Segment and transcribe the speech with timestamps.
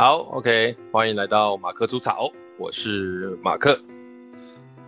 [0.00, 3.78] 好，OK，欢迎来到马克出草，我是马克。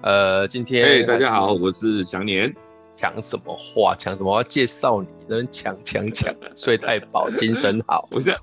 [0.01, 2.51] 呃，今天，哎，大家好，我是祥年。
[2.97, 3.95] 抢什么话？
[3.95, 4.43] 抢什么话？
[4.43, 8.09] 介绍你，人抢抢抢， 睡太饱，精神好。
[8.11, 8.35] 不是，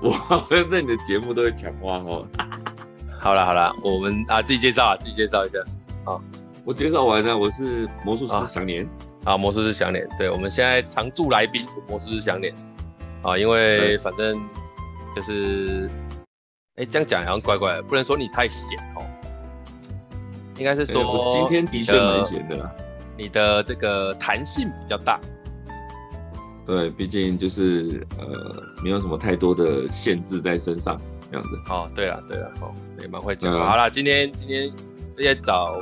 [0.00, 2.24] 我好 像在你的节目都会抢话哦。
[3.18, 5.58] 好了好了，我们啊自己介绍啊，自己介绍一下。
[6.04, 6.22] 啊，
[6.64, 8.88] 我介绍完了，我是魔术师祥年。
[9.24, 12.54] 啊，魔术师祥年，对，我们现在常驻来宾魔术师祥年。
[13.22, 14.40] 啊，因为反正
[15.16, 15.90] 就是，
[16.82, 19.06] 哎，这样讲好像怪怪的，不能说你太闲哦。
[20.58, 22.72] 应该是说，我今天的确蛮闲的啦。
[23.16, 25.20] 你的这个弹性比较大，
[26.66, 31.50] 对，毕竟就是呃，没有什么太多的限制在身上，这样子。
[31.68, 33.52] 哦，对了，对了，哦，也蛮会讲。
[33.52, 34.72] 嗯、好了，今天今天
[35.16, 35.76] 也找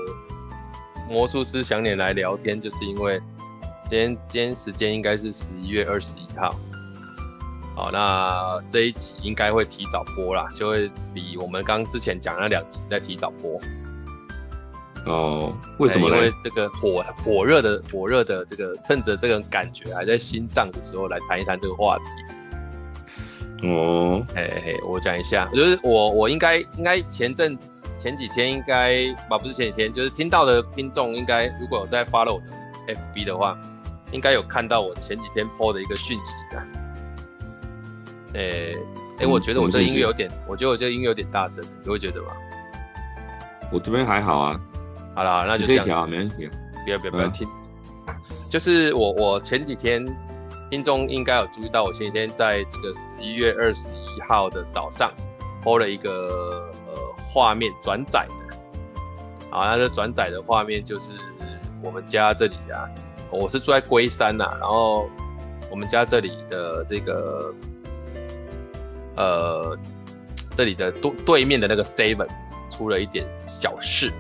[1.09, 3.19] 魔术师想你来聊天，就是因为
[3.89, 6.55] 今天今天时间应该是十一月二十一号。
[7.81, 13.59] 好，那这一集应该会提早播啦，就会比我们刚之前讲那两集再提早播。
[15.06, 16.17] 哦，为什么呢？
[16.17, 23.67] 因为这个火火热的火热的这个，趁着这个感觉还在心上的时候，来谈一谈这个话题。
[23.67, 27.59] 哦，嘿嘿，我讲一下，就是我我应该应该前阵
[27.98, 32.41] 前几天应该啊，不是前几天，就是听到的听众应该如果有在 follow 我
[32.87, 33.59] 的 FB 的话，
[34.12, 36.62] 应该有看到我前几天 po 的一个讯息的。
[38.34, 38.78] 诶、欸、诶、
[39.20, 42.28] 欸，我觉得我这音乐有点，我觉得我这音乐有点大声，你会觉得吗？
[43.72, 44.61] 我这边还好啊。
[45.14, 45.84] 好了，那就这样。
[45.84, 46.48] 可以调，没问题。
[46.84, 47.48] 不要不要不要听。
[48.48, 50.05] 就是我我前几天
[50.70, 55.12] 听众应该有注意到，我前几天在这个十一月二十一号的早上
[55.62, 56.92] ，po 了一个呃
[57.33, 58.56] 画面转载的。
[59.50, 61.15] 好，那这转载的画面就是
[61.82, 62.87] 我们家这里啊，
[63.31, 65.09] 我是住在龟山呐、啊，然后
[65.71, 67.53] 我们家这里的这个
[69.16, 69.76] 呃
[70.56, 72.26] 这里的对对面的那个 seven
[72.69, 73.26] 出了一点
[73.60, 74.12] 小事。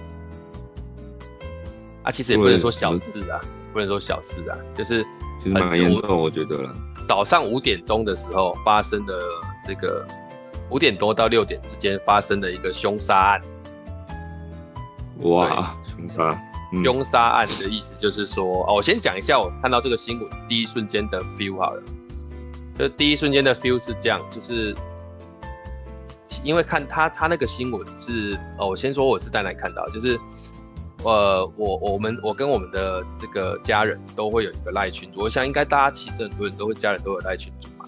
[2.02, 3.40] 啊，其实也不能说小事啊，
[3.72, 5.04] 不能说小事啊，就是
[5.42, 6.72] 其实蛮严重，我觉得了。
[7.06, 9.14] 早上五点钟的时候发生的
[9.66, 10.06] 这个
[10.70, 13.40] 五点多到六点之间发生的一个凶杀案。
[15.18, 16.42] 哇，凶杀！
[16.82, 21.82] 凶杀案的意思就是说，哦，我先讲一下我看到这个新闻第一瞬间的 feel 好了。
[22.80, 24.74] 就第一瞬间的 feel 是这样，就是
[26.42, 30.18] 因为看他他那个新闻是，哦，我先说我是在哪里看到，就是。
[31.02, 37.86] 呃，我我们我跟我们的这个家人都会有一个赖群组，我想应该大家其实很多人都会家人都有赖群组嘛。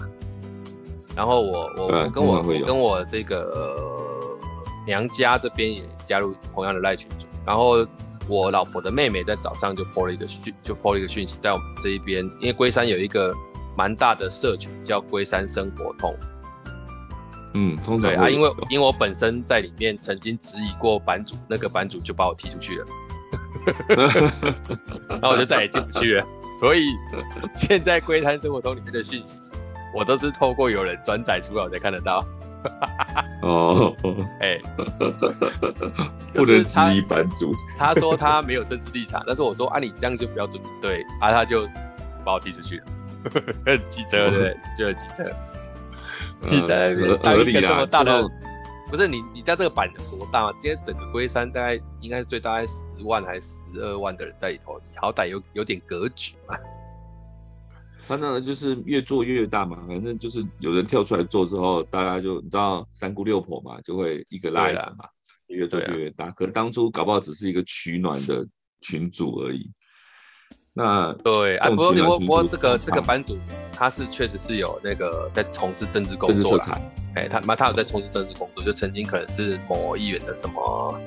[1.15, 4.39] 然后我我我跟我我跟我这个、呃、
[4.87, 7.87] 娘家这边也加入同样的赖群组，然后
[8.29, 13.35] 我老婆的妹妹在早上就 po 了一个讯就 po 了一个讯息，在我们这一边，因为龟山有一个
[13.77, 16.15] 蛮大的社群叫龟山生活通。
[17.55, 22.87] 嗯，通常对啊，因为因为我本身在里面曾经质疑过版主，那个版主就把我踢出去了。
[25.09, 26.27] 然后我就再也进不去了，
[26.59, 26.87] 所以
[27.55, 29.39] 现在龟山生活通里面的讯息，
[29.95, 32.25] 我都是透过有人转载出来我才看得到。
[33.43, 33.95] 哦，
[34.41, 34.59] 哎，
[36.33, 37.55] 不能质疑版主。
[37.79, 41.69] 他说他没有政治立场，但是我说啊，你这样就不要准对啊，他就
[42.25, 42.85] 把我踢出去了。
[43.65, 44.57] 很机车对？
[44.77, 45.31] 就很机车。
[46.51, 48.29] 你在那边打一个这么大的。
[48.89, 50.53] 不是你，你家这个版有多大吗？
[50.59, 56.55] 今天整个龟山大概应该是最大概十万还是十二万的人在里头，你好歹有有点格局嘛。
[58.07, 65.07] 他那就是越做越大嘛，反正就是有人跳出来做之后，大家就你知道三姑六婆嘛，就会一个拉一个嘛，
[65.47, 66.31] 越做越大。
[66.33, 68.47] 可能当初搞不好只是一个取暖的
[68.83, 69.71] 群组而已。
[70.75, 73.39] 那对啊，不过不过不过这个这个版主
[73.73, 76.65] 他是确实是有那个在从事政治工作的，
[77.15, 81.01] 哎、欸，他他有在从事政治工作，就曾经可能是某议员的什么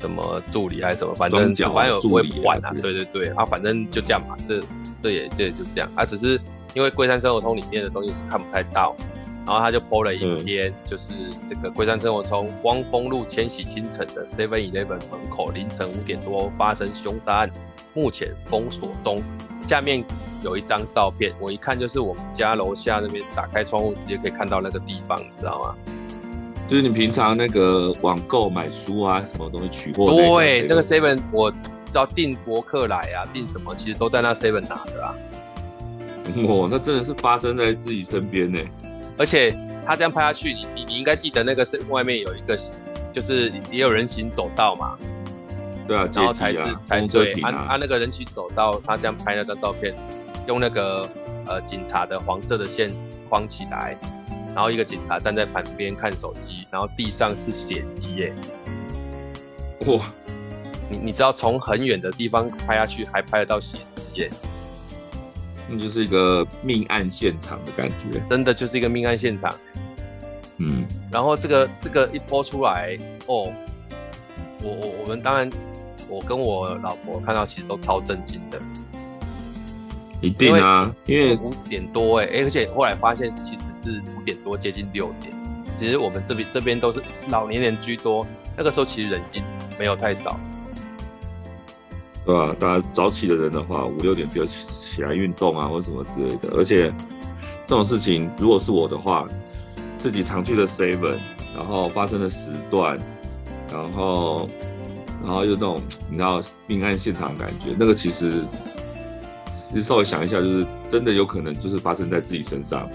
[0.00, 4.60] 什么助理还是什么，反正反正有我也不管啊，对对对，啊，反正就这样嘛，这
[5.02, 6.40] 这也这也就这样，啊，只是
[6.74, 8.96] 因为龟山生活通里面的东西看不太到。
[9.46, 11.12] 然后他就 po 了一篇，就是
[11.48, 17.50] 这个龟山生活通光丰路千禧新城的 Seven Eleven 门口凌晨五点多发生凶杀案，
[17.94, 19.22] 目前封锁中。
[19.68, 20.04] 下面
[20.42, 25.74] 有一张照片，我一看就是我们家楼下那边，打开窗户直接可以看到那个地方，你知道吗？
[26.66, 30.34] 就是你平常那个网购买书啊，什么东西取货那？
[30.34, 31.56] 对，那个 Seven 我只
[31.94, 35.14] 要订博客来啊，订什么其实都在那 Seven 拿的啊。
[36.46, 38.58] 哦，那真的是发生在自己身边呢。
[39.18, 39.54] 而且
[39.84, 42.58] 他这样拍下去，你你你应该记得那个是外面有一个，
[43.12, 44.96] 就是也有人行走道嘛。
[45.90, 47.32] 对啊，然后才是才对。
[47.42, 49.92] 啊，啊那个人去走到，他这样拍那张照片，
[50.46, 51.04] 用那个
[51.48, 52.88] 呃警察的黄色的线
[53.28, 53.98] 框起来，
[54.54, 58.32] 然后一个警察站在旁边看手机，然后地上是血迹耶。
[59.86, 60.00] 哇，
[60.88, 64.30] 你你知道从很远的地方拍下去还拍得到血迹耶？
[65.68, 69.52] 那就是一个命案现场的感觉，真的就是一个命案现场。
[70.58, 72.96] 嗯，然后这个这个一播出来，
[73.26, 73.52] 哦，
[74.62, 75.50] 我我我们当然，
[76.10, 78.60] 我跟我老婆看到其实都超震惊的。
[80.20, 85.32] 一定啊，因为五点多哎、欸，而且后来发现其实是五点多接近六点，
[85.78, 89.42] 其实我们这边这边都是老年人居多，那个时候其实人已经
[89.78, 90.38] 没有太少，
[92.26, 92.56] 对吧、啊？
[92.60, 96.50] 大家早起的人的话，五六点就要起起来运动啊，或什么之类的。
[96.54, 96.92] 而且
[97.64, 99.26] 这种事情，如果是我的话，
[99.96, 101.16] 自己常去的 seven，
[101.56, 102.98] 然后发生的时段，
[103.72, 104.46] 然后
[105.24, 108.42] 然后又那种你知道命案现场的感觉，那个其实。
[109.72, 112.90] 其实稍微想一下，就是真的有可能就是发生在自己身上，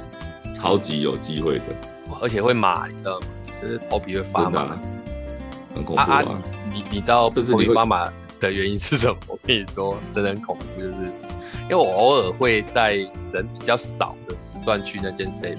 [0.54, 1.64] 超级有机会的，
[2.22, 3.28] 而且会麻，你知道吗？
[3.62, 4.82] 就是头皮会发麻，啊、
[5.74, 6.06] 很恐怖啊！
[6.06, 6.44] 啊啊
[6.74, 8.12] 你你知道头皮发麻
[8.42, 9.16] 的原因是什么？
[9.30, 10.94] 我跟你说，真的很恐怖，就是
[11.64, 12.90] 因为我偶尔会在
[13.32, 15.56] 人比较少的时段去那间 seven，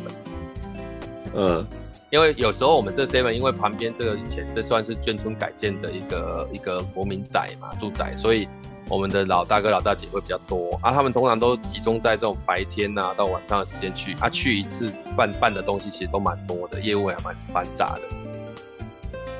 [1.33, 1.67] 呃，
[2.11, 8.49] 因为有时候我们这 seven 因为旁边这个以前这算是眷村改建的一个一个国民宅嘛，住宅，所以。
[8.88, 18.03] 我们的老大哥老大姐会比较多啊，他们通常都集中在这种白天呐、啊、到晚上的时间去啊，去一次办办的东西其实都蛮多的，业务还蛮繁杂的。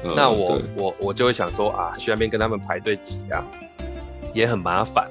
[0.03, 3.41] 嗯、那我我我就会想说啊，去那边跟他们排队挤啊，
[4.35, 5.09] 也很麻烦，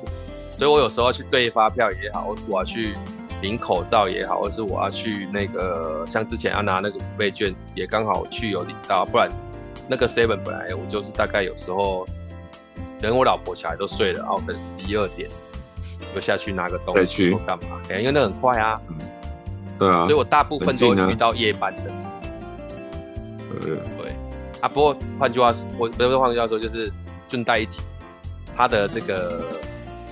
[0.57, 2.93] 所以我有时候要去对发票也好，我要去
[3.45, 9.29] 领口罩也好，或是我要去那个像之前要拿那个五倍券，也刚好去有领到，不然
[9.87, 12.07] 那个 seven 本来我就是大概有时候。
[12.97, 15.29] 等我老婆小孩都睡了，然后可能十一二点，
[16.15, 17.79] 就下去拿个东西或干嘛？
[17.89, 18.81] 哎，因为那很快啊。
[18.87, 18.95] 嗯，
[19.77, 20.05] 对啊。
[20.05, 21.91] 所以我大部分都会遇到夜班的。
[23.61, 23.77] 对。
[24.61, 26.91] 啊，不过换句话说，我不是换句话说，就是
[27.27, 27.81] 顺带一提，
[28.55, 29.43] 他的这个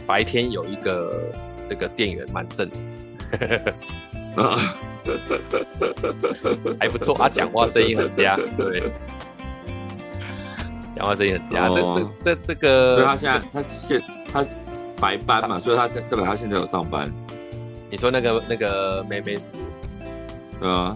[0.05, 1.31] 白天有一个
[1.69, 2.75] 这个店员蛮正的。
[4.37, 4.57] 啊。
[6.79, 8.83] 还不错，他讲话声音很嗲，对。
[10.95, 14.01] 讲话声音很嗲，哦、这这这这个，所以他现在他现
[14.31, 14.45] 他
[15.01, 17.11] 白班嘛，所以他代表他现在有上班。
[17.91, 19.35] 你说那个那个妹妹，
[20.61, 20.95] 对啊，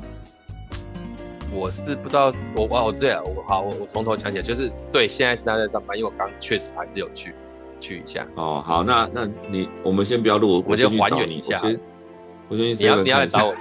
[1.51, 7.35] 我是不知道，我哦对啊，我好，我我从头讲起来，就是对，现在是他在上班，因为我刚确实还是有去
[7.81, 8.25] 去一下。
[8.35, 11.59] 哦，好，那那你我们先不要录，我就还原一下。
[11.61, 11.69] 我
[12.55, 13.53] 先，你要你要来找我，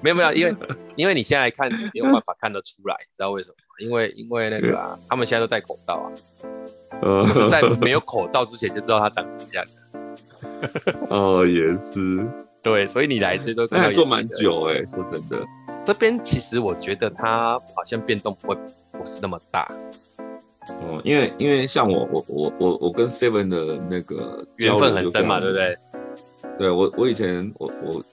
[0.00, 0.54] 没有没有，因为
[0.96, 3.54] 因为你现在来看，你没有办法看得出来，你知道为什么？
[3.78, 6.06] 因为因为那个啊，他们现在都戴口罩啊，
[7.00, 9.72] 呃，是在没有口罩之前就知道他长什么样的。
[11.08, 12.28] 哦，也是。
[12.62, 15.44] 对，所以你来这都做蛮久哎，说真的。
[15.84, 18.54] 这边其实我觉得他好像变动不会
[18.92, 19.66] 不是那么大。
[20.68, 25.76] 哦，因为因为像我我我我我跟 Seven 的那个缘分很深嘛，对不对？
[26.56, 28.04] 对我我以前我我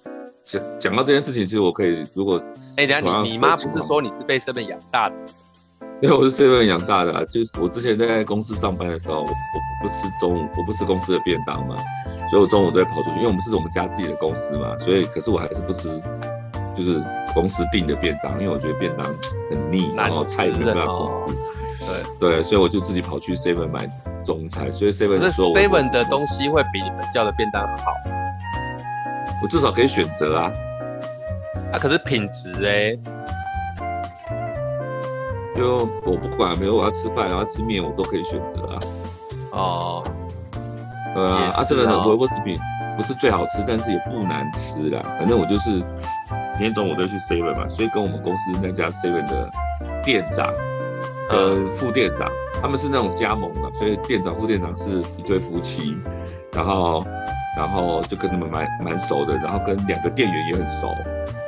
[0.50, 2.42] 讲讲到这件事情，其实我可以如果
[2.76, 5.16] 哎，等下你你妈不是说你是被 Seven 养大的？
[6.02, 9.28] 因为我是 seven 养大的，啊，就是我之前在公司上班的时候，我我
[9.82, 11.76] 不吃中午，我不吃公司的便当嘛，
[12.32, 15.90] 所以我中午都会跑出去，因为我们是我们家自己的公司嘛，所以可是我还是不吃，
[16.76, 17.04] 就是
[17.34, 19.06] 公司订的便当，因为我觉得便当
[19.52, 21.36] 很腻，然后菜也没办法控制。
[22.20, 23.86] 对对，所以我就自己跑去 seven 买
[24.24, 27.94] 中餐，所以 seven 说 seven 的东西会比你们叫的便当好，
[29.42, 30.52] 我至少可以选择啊。
[31.72, 32.98] 啊，可是品质哎。
[35.56, 38.80] 就我不管，比如我要吃饭，我要吃面，我都可以选择啊。
[39.52, 40.04] 哦，
[41.14, 42.58] 对啊，阿这个的微波食品
[42.96, 45.02] 不是最好吃，但是也不难吃啦。
[45.18, 45.84] 反正我就是
[46.54, 49.52] 每天中午都去 seven 嘛，所以跟我们公司那家 seven 的
[50.02, 50.50] 店长
[51.30, 55.98] 跟副店长，嗯、他们是那种加盟的，所以店长、副店长是一对夫妻，
[56.54, 57.04] 然后
[57.58, 60.88] 然后就跟他们蛮蛮熟的，然后跟两个店员也很熟，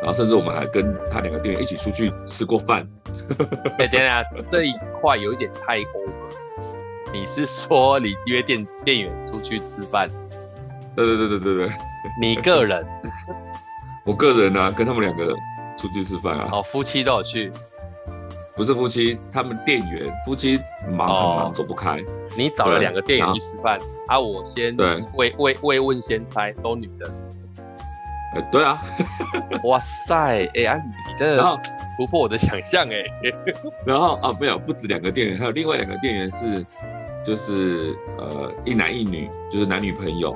[0.02, 2.88] 然后甚至我们还跟他两个店员一起出去吃过饭。
[3.78, 6.12] 哎，等下，这一块有一点太 over。
[7.14, 10.10] 你是说你约店店员出去吃饭？
[10.96, 11.70] 对对对对对对。
[12.20, 12.86] 你个人？
[14.06, 15.28] 我个人呢、啊，跟他们两个
[15.78, 16.50] 出去吃饭啊。
[16.52, 17.52] 哦，夫妻都有去？
[18.56, 22.00] 不是夫妻，他们店员夫妻忙很忙，走不开。
[22.38, 24.20] 你找了两个店员去吃饭啊？
[24.20, 27.14] 我先对，未未未问先猜，都女的。
[28.36, 28.82] 哎，对啊。
[29.66, 31.62] 哇塞，哎啊，你真的。
[31.98, 33.04] 突破我的想象哎，
[33.86, 36.66] 然后啊没有，不止两个店员，还有另外两个店员是，
[37.24, 40.36] 就是呃一男一女，就是男女朋友。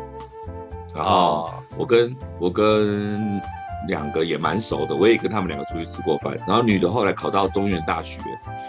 [0.94, 3.42] 然后我跟我跟
[3.88, 6.38] 两个也蛮熟的，我也跟他们两个出去吃过饭。
[6.46, 8.22] 然后女的后来考到中原大学。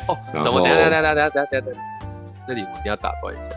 [0.08, 0.62] 哦，什么？
[0.62, 1.80] 等等等下等等等等下，
[2.46, 3.48] 这里我一定要打断一下。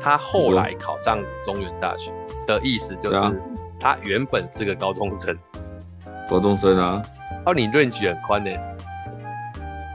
[0.00, 2.10] 他后来考上中原大学
[2.46, 3.42] 的意思就是，
[3.78, 5.36] 他原本是个高中生。
[6.28, 7.02] 高中生啊？
[7.44, 8.50] 哦，你 range 很宽呢。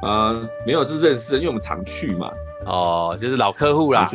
[0.02, 2.32] 啊、呃，没有，是认识，因为我们常去嘛。
[2.66, 4.06] 哦，就是老客户啦。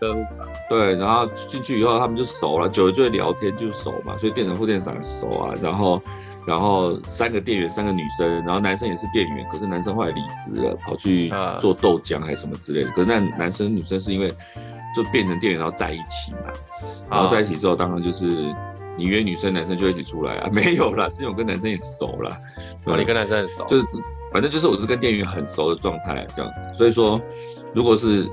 [0.00, 0.24] 客户。
[0.68, 4.16] 对，然后进去以后，他们就熟了，久了就会聊天，就熟嘛。
[4.16, 5.54] 所以店长、副店长熟啊。
[5.60, 6.00] 然后，
[6.46, 12.90] 然后三个店员，三个女生，然后男生也是店员，可是男生后来离职了，跑去做豆浆还是什么之类的。
[12.90, 14.32] 可是那男生女生是因为
[14.94, 16.38] 就变成店员，然后在一起嘛。
[17.10, 18.26] 然后在一起之后，当然就是
[18.96, 20.48] 你约女生，男生就一起出来啊。
[20.52, 22.36] 没有啦，是因为我跟男生也熟了。
[22.84, 23.64] 哦，你跟男生很熟。
[23.66, 23.84] 就是。
[24.32, 27.20] 反正就是我是跟店员很熟的状态这样子，所以说，
[27.74, 28.30] 如果是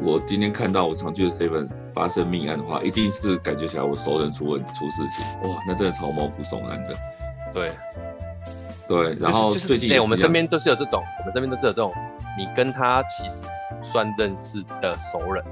[0.00, 6.96] 我今天看到我常去的 seven 发生命案的话，一定是感觉起来我熟人出问出事情，哇，那真的超毛骨悚然的。
[7.54, 7.70] 对，
[8.88, 11.92] 对，然后最近，哎，我们身边都是有这种，我们身边都是有这种，
[12.36, 13.44] 你跟他其实
[13.82, 15.44] 算认识的熟人。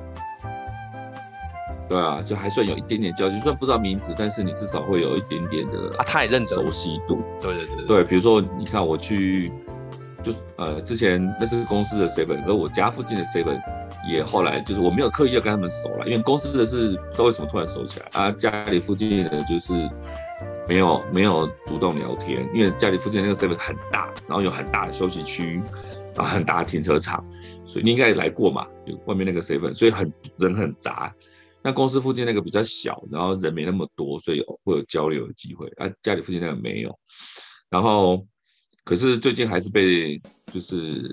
[1.89, 7.23] 对啊，就还算有一点点交集，虽然不知道名字，但是你至少会有一点点的啊，他也认得熟悉度。
[7.41, 9.53] 对对对对，对，比如说你看我去。
[10.25, 13.61] 就呃，之前那是公司的 seven，而我家附近的 seven
[14.09, 19.73] 也后来就是我没有刻意要跟他们熟了，因为公司的是不知道为什么突然熟起来啊，家里附近的就是
[20.69, 25.61] 没有没有主动聊天，因为家里附近那个 seven 很大，然后有很大的休息区，
[26.15, 27.25] 然后很大的停车场，
[27.67, 31.15] 所以你应该来过嘛，有外面那个 seven，所以很人很杂。
[31.63, 36.99] 那公司附近那个比较小，然后人没那么多，所以会有交流的机会啊，家里附近那个没有，
[37.71, 38.27] 然后。
[38.85, 40.21] 可是最近还是被
[40.53, 41.09] 就是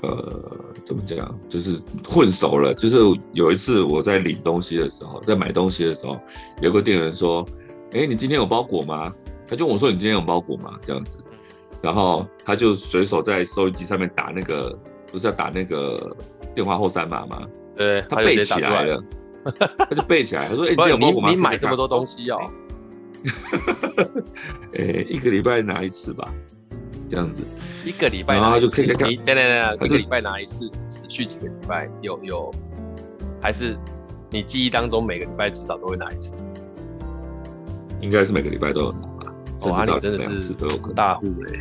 [0.00, 2.72] 呃怎么讲，就是混熟了。
[2.72, 2.96] 就是
[3.34, 6.18] 有一次我在领东西的时候，在买东西的时候，
[6.62, 7.46] 有个店员说
[7.92, 9.12] ：“哎，你今天有包裹吗？”
[9.48, 11.18] 他就问我说：“你今天有包裹吗？”这样子，
[11.80, 14.78] 然后他就随手在收音机上面打那个，
[15.10, 16.16] 不是要打那个
[16.54, 17.46] 电话后三码吗？
[17.74, 19.02] 对，他背起来了，
[19.78, 22.38] 他就背起来，他说：“哎，你今天有包裹吗？”你买这么多东西哦？
[24.74, 26.28] 哎，一个礼拜拿一次吧。
[27.10, 27.42] 这样子，
[27.86, 29.08] 一个礼拜，然后就可以看看。
[29.24, 31.90] 等等等，一个礼拜拿一次是持续几个礼拜？
[32.02, 32.52] 有有，
[33.40, 33.78] 还是
[34.30, 36.34] 你记忆当中每个礼拜至少都会拿一次？
[38.00, 39.34] 应该是每个礼拜都有拿吧。
[39.62, 40.52] 哦，阿里真的是
[40.94, 41.60] 大户嘞！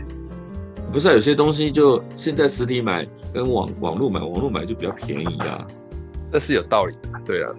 [0.91, 5.65] 不是，啊有些东西就现在实体买跟网网络买，网络买就比较便宜啊。
[6.31, 7.51] 这是有道理的，对啊。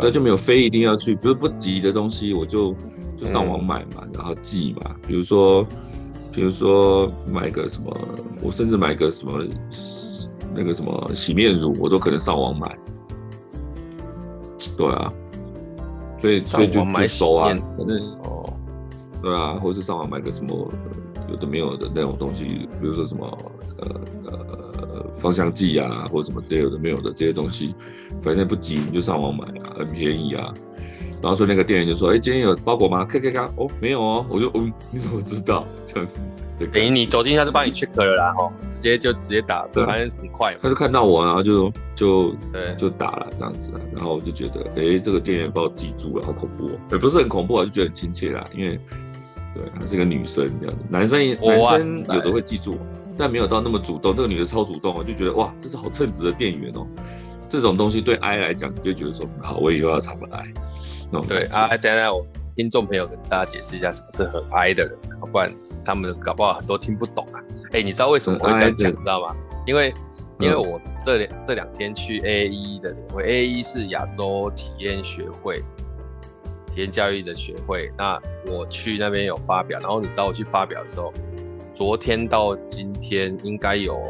[0.00, 2.74] 对，就没有非一定要去，比如不急的东西，我就
[3.16, 5.66] 就上网买嘛，然后寄嘛，比如说。
[6.32, 7.92] 比如说买个什么，
[8.40, 9.44] 我甚至买个什么
[10.54, 12.78] 那个什么洗面乳，我都可能上网买。
[14.76, 15.12] 对啊，
[16.20, 18.52] 所以所以就就熟啊，反正哦，
[19.22, 20.70] 对啊，或者是上网买个什么
[21.30, 22.44] 有的没有的那种东西，
[22.80, 23.38] 比如说什么
[23.78, 27.74] 呃呃芳香剂啊，或者什么这些有的没有的这些东西，
[28.22, 30.52] 反正不急你就上网买啊，很便宜啊。
[31.22, 33.04] 然后说那个店员就说：“哎，今天有包裹吗？
[33.04, 35.64] 咔咔咔，哦，没有哦。”我就嗯， 你怎么知道？
[35.86, 36.08] 这样，
[36.66, 40.56] 等于你走进去他就帮你 check 了啦，吼，直接就直接打，对，反正很快。
[40.62, 43.70] 他就看到我，然后就就对，就打了这样子。
[43.94, 46.78] 然后我就觉得，哎，这个店员把我记住了，好恐怖哦！
[46.92, 48.78] 也不是很恐怖，我就觉得很亲切啦，因为
[49.54, 52.78] 对，她是个女生这样子，男生男生有的会记住，
[53.16, 54.14] 但没有到那么主动。
[54.14, 56.86] 这个女的超主动，我就觉得哇，这是好称职的店员哦。
[57.48, 60.46] 这种东西对 I 来讲，就觉得说好，我以后要常来。
[61.26, 62.24] 对啊，等下我
[62.54, 64.96] 听众朋友跟大家解释一下什么是很 I 的人，
[65.32, 65.50] 不然
[65.84, 67.42] 他们搞不好很多听不懂啊。
[67.72, 69.36] 哎，你知道为什么我会这样讲，你知道吗？
[69.66, 69.92] 因为
[70.38, 75.58] 因为我这两这两天去 AAE 的年会，AAE 是亚洲体验学会，
[76.66, 77.92] 体验教育的学会。
[77.96, 81.12] 那我去那边有发表，然后你知道我去发表的时候，
[81.74, 84.00] 昨天到今天应该有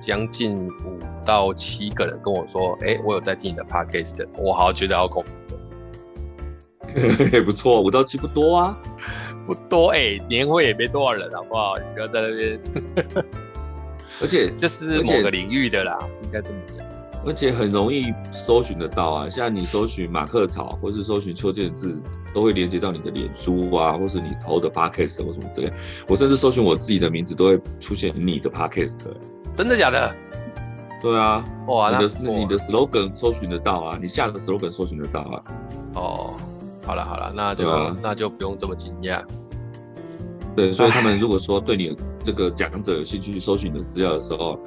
[0.00, 5.30] 将近五到七个人跟我说，哎，我有在听你的 Podcast，我好像觉得好恐怖。
[7.32, 8.78] 也 不错，五到七不多啊，
[9.48, 11.74] 不多哎、欸，年会也没多少人，好不好？
[11.78, 12.60] 你不要在那边。
[14.20, 16.84] 而且就是某个领域的啦，应该这么讲。
[17.24, 21.96] 而且很容易搜寻得到啊，像你搜寻马克草，或是搜寻邱建志，
[22.34, 25.72] 都会连接到你的脸书啊，或是你投的 podcast 或什么之类。
[26.06, 28.98] 我甚至搜寻我自己的名字，都会出现你的 podcast。
[29.56, 30.14] 真的假的？
[31.00, 35.42] 对啊，哇，你的那你的 slogan 搜寻得到啊，你下的 slogan 搜寻得到啊。
[35.94, 36.34] 哦。
[36.88, 39.22] 好了好了，那就、啊、那就不用这么惊讶。
[40.56, 44.58] 对，所以他们如果说对你这个讲者有兴趣去搜寻你的资料的时候，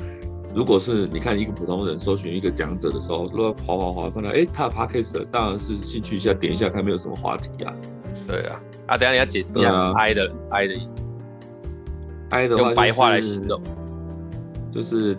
[0.54, 7.74] 如果是你看一个普通人搜寻一个讲者的时候，如果滑滑滑看到哎他的 podcast 当然是兴趣一下点一下看没有什么话题啊。
[8.28, 10.75] 对啊，啊，等下你要解释一下 I 的 I 的
[12.30, 13.60] I 的话用白话来形容，
[14.72, 15.18] 就是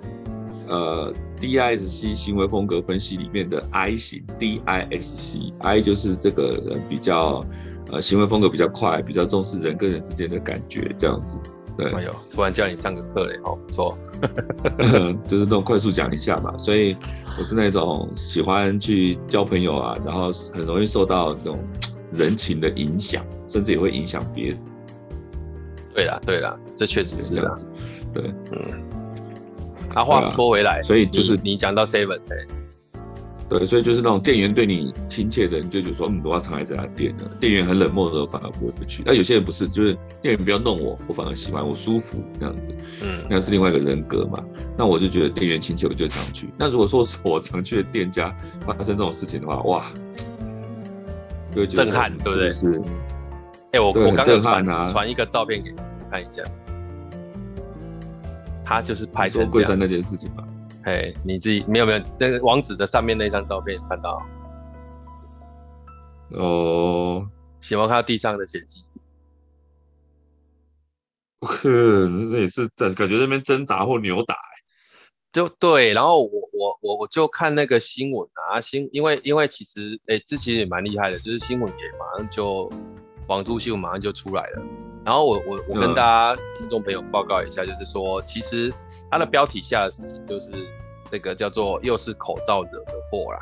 [0.68, 7.44] 呃 DISC 行为风格分析里面的 I 型 DISC，I 就是这个人比较
[7.90, 11.34] 呃行为风格比较快，比较重视人跟人之间的感觉这样子。
[11.76, 13.98] 对，哎呦，突然叫你上个课嘞，哦，不错，
[15.26, 16.56] 就是那种快速讲一下嘛。
[16.56, 16.96] 所以
[17.36, 21.58] 我是那种喜欢去交朋友啊，然后很容易受到那种
[22.12, 24.58] 人情的影响，甚至也会影响别人。
[25.94, 27.66] 对啦，对啦，这确实是这样子。
[28.12, 28.91] 对，嗯。
[29.92, 32.46] 他话说回来，所以就是你讲到 Seven 对。
[33.48, 37.26] 对，所以就是那种店员对你亲切的你，就觉得说，嗯，我要常来这家店的。
[37.38, 39.02] 店员很冷漠的时候，反而不会去。
[39.04, 42.62] 那有些人不是，就是店员不要弄我，我反而喜欢，我舒服这样子。
[43.02, 44.42] 嗯，那是另外一个人格嘛。
[44.74, 46.48] 那我就觉得店员亲切，我就常去。
[46.56, 49.84] 那如果说是我常去的店家发生这种事情的话，哇，
[51.54, 52.50] 就会觉得震撼，对不对？
[52.50, 52.78] 是。
[52.78, 55.76] 哎、欸，我我刚刚传啊，传一个照片给你
[56.10, 56.42] 看一下，
[58.64, 60.46] 他就是拍成贵山那件事情嘛。
[60.84, 64.20] 哎，你自己没有没有这个网址的上面那张照片看到？
[66.30, 67.28] 哦，
[67.60, 68.82] 喜欢看到地上的血迹。
[71.40, 74.36] 呵，这也是感感觉那边挣扎或扭打，
[75.32, 75.92] 就对。
[75.92, 82.72] 然后我我我我就看那个新闻啊，新因为因为其实哎，这其实也蛮厉害的，就是新闻也马上就
[83.26, 84.62] 网路新闻马上就出来了。
[85.04, 88.72] 然后我我我跟大家听众朋友报告一下，就是说，其实
[89.10, 90.52] 它的标题下的事情就是
[91.10, 93.40] 这个叫做又是口罩惹的祸啦。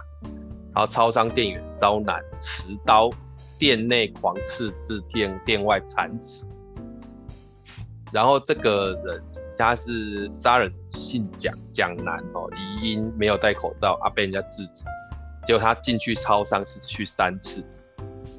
[0.74, 3.10] 然后超商店员遭男持刀
[3.58, 6.48] 店内狂刺致店店外惨死。
[8.10, 9.22] 然后这个人
[9.56, 14.84] 他是杀人姓蒋蒋男哦，疑因没有戴口罩啊，被人家制止。
[15.44, 17.62] 结果他进去超商是去三次。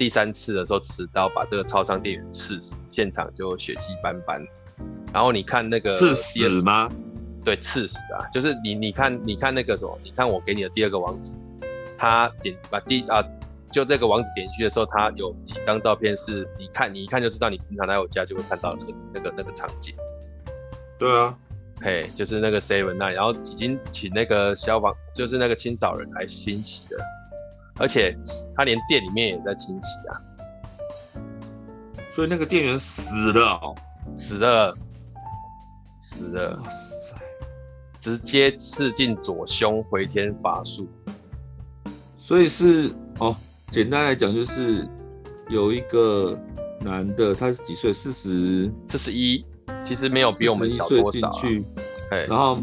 [0.02, 4.44] 第三次的时候持刀把这个超商店员刺死，现场就血迹斑斑。
[5.14, 6.90] 然后你看那个刺死吗？
[7.46, 8.26] 对，刺死啊！
[8.34, 9.96] 就是你你看你看那个什么？
[10.04, 11.34] 你看我给你的第二个网址，
[12.00, 13.24] 他点把第啊，
[13.72, 19.94] 就这个网址点进去的时候，他有几张照片是你看你一看就知道，你平常来我家就会看到那个那个那个场景。
[20.98, 21.38] 对啊，
[21.80, 26.98] 嘿，就是那个 seven nine，然后已经请那个消防，就是那个清扫人来清洗的。
[27.82, 28.16] 而且
[28.56, 30.14] 他连店里面也在清洗啊，
[32.12, 33.76] 所以那个店员死了，哦，
[34.16, 34.78] 死了，
[36.00, 37.16] 死了，哇塞！
[38.00, 40.88] 直接刺进左胸，回天乏术。
[42.18, 43.36] 所以是哦，
[43.72, 44.88] 简单来讲就是
[45.50, 46.38] 有一个
[46.82, 47.92] 男的，他是几岁？
[47.92, 49.44] 四十，四十一，
[49.84, 51.32] 其实没有比我们小多少，啊。
[51.34, 51.66] 去，
[52.30, 52.60] 然后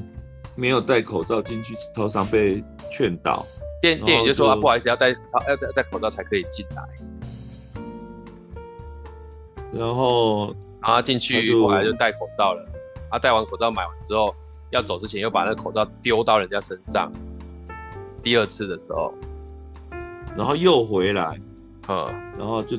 [0.54, 3.44] 没有戴口罩进去超商被劝导。
[3.80, 6.82] 店店员就说啊，不好意思，要戴要戴戴口罩才可以进来。
[9.72, 12.66] 然后，然后进去后来就戴口罩了。
[13.10, 14.34] 啊，戴完口罩买完之后，
[14.70, 17.10] 要走之前又把那个口罩丢到人家身上。
[18.22, 19.14] 第二次的时候，
[20.36, 21.40] 然后又回来，
[21.88, 22.06] 嗯，
[22.38, 22.76] 然后就，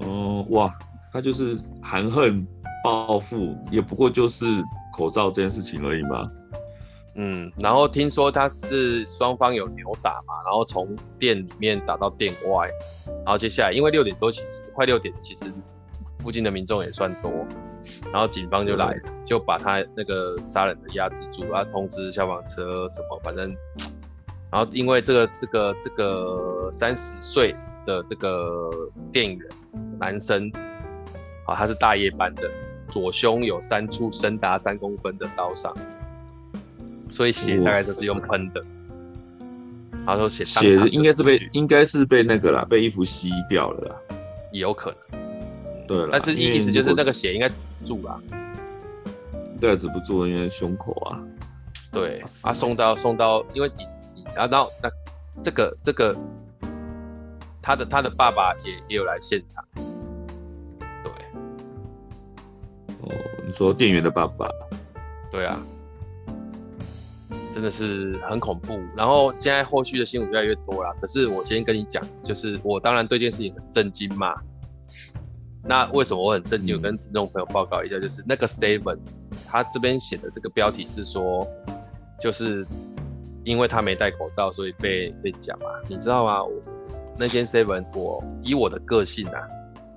[0.00, 0.72] 嗯，哇，
[1.12, 2.46] 他就是含恨
[2.84, 4.46] 报复，也不过就是
[4.92, 6.30] 口罩这件事情而已嘛。
[7.20, 12.70] 嗯，然后听说他是双方有扭打嘛，然后从店里面打到店外，
[13.24, 15.46] 然后接下来因为六点多，其实快六点，其实
[16.20, 17.44] 附近的民众也算多，
[18.12, 23.52] 然后警方就来，就把他那个杀人的压制住，啊，通知消防车什么，反正，
[24.48, 27.52] 然后因为这个这个这个三十岁
[27.84, 28.70] 的这个
[29.12, 29.48] 店员
[29.98, 30.48] 男生，
[31.46, 32.48] 啊，他是大夜班的，
[32.88, 35.74] 左胸有三处深达三公分的刀伤。
[37.10, 38.62] 所以血大概就是用喷的，
[40.06, 44.16] 他说血血应该是被应该是被那个啦，被衣服吸掉了啦，
[44.52, 45.20] 也有可能。
[45.86, 48.20] 对了，但是意思就是那个血应该止不住啦。
[49.58, 51.20] 对，止不住，因为胸口啊。
[51.90, 54.90] 对，啊，送到送到，因为你你啊，然后那
[55.42, 56.14] 这个这个
[57.62, 59.64] 他的他的爸爸也也有来现场。
[61.02, 61.12] 对。
[63.00, 63.14] 哦，
[63.46, 64.48] 你说店员的爸爸？
[65.30, 65.58] 对啊。
[67.58, 70.96] 真的是很恐怖，然后现在后续的新闻越来越多了。
[71.00, 74.32] 可是我先跟你讲，就是我当然对这件事情很震惊嘛。
[75.64, 76.76] 那为什么我很震惊？
[76.76, 78.96] 我跟听众朋友报告一下，就是那个 seven，
[79.44, 81.44] 他这边写的这个标题是说，
[82.20, 82.64] 就是
[83.42, 85.66] 因为他没戴口罩，所以被被讲嘛。
[85.88, 86.48] 你知道吗？
[87.18, 89.42] 那间 seven，我以我的个性啊，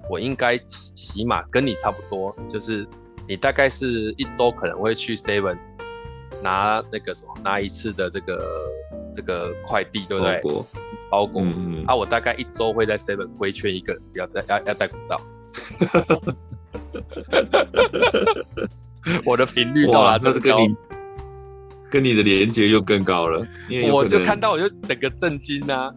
[0.10, 2.88] 我应该起码跟你差不多，就是
[3.28, 5.60] 你大概是一周可能会去 seven。
[6.42, 8.44] 拿那个什么，拿一次的这个
[9.14, 10.42] 这个快递，对不对？
[11.10, 11.42] 包裹。
[11.44, 15.22] 嗯嗯啊，我大概一周会在 seven 规劝一个人不要戴要要戴口罩。
[19.26, 20.76] 我的频率到了，这是跟你
[21.90, 23.46] 跟你的连接又更高了。
[23.92, 25.94] 我就看到我就整个震惊啊！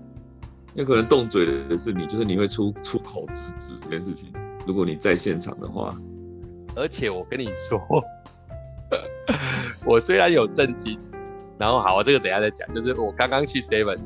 [0.74, 4.32] 有可能动嘴的是你，就是你会出出口制止这件事情。
[4.66, 5.94] 如果你在现场的话，
[6.74, 7.80] 而且我跟你说，
[9.86, 10.98] 我虽然有震惊，
[11.58, 12.72] 然后好，我这个等一下再讲。
[12.74, 13.98] 就是我刚刚去 seven，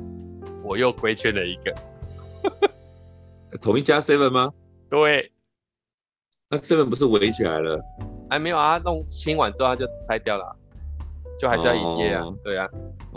[0.62, 1.74] 我又规劝了一个，
[3.60, 4.52] 同一家 seven 吗？
[4.90, 5.30] 对。
[6.50, 7.78] 那 seven 不是围起来了？
[8.30, 10.56] 还没有啊，弄清完之后他就拆掉了，
[11.38, 12.24] 就还是要营业啊。
[12.42, 12.66] 对啊，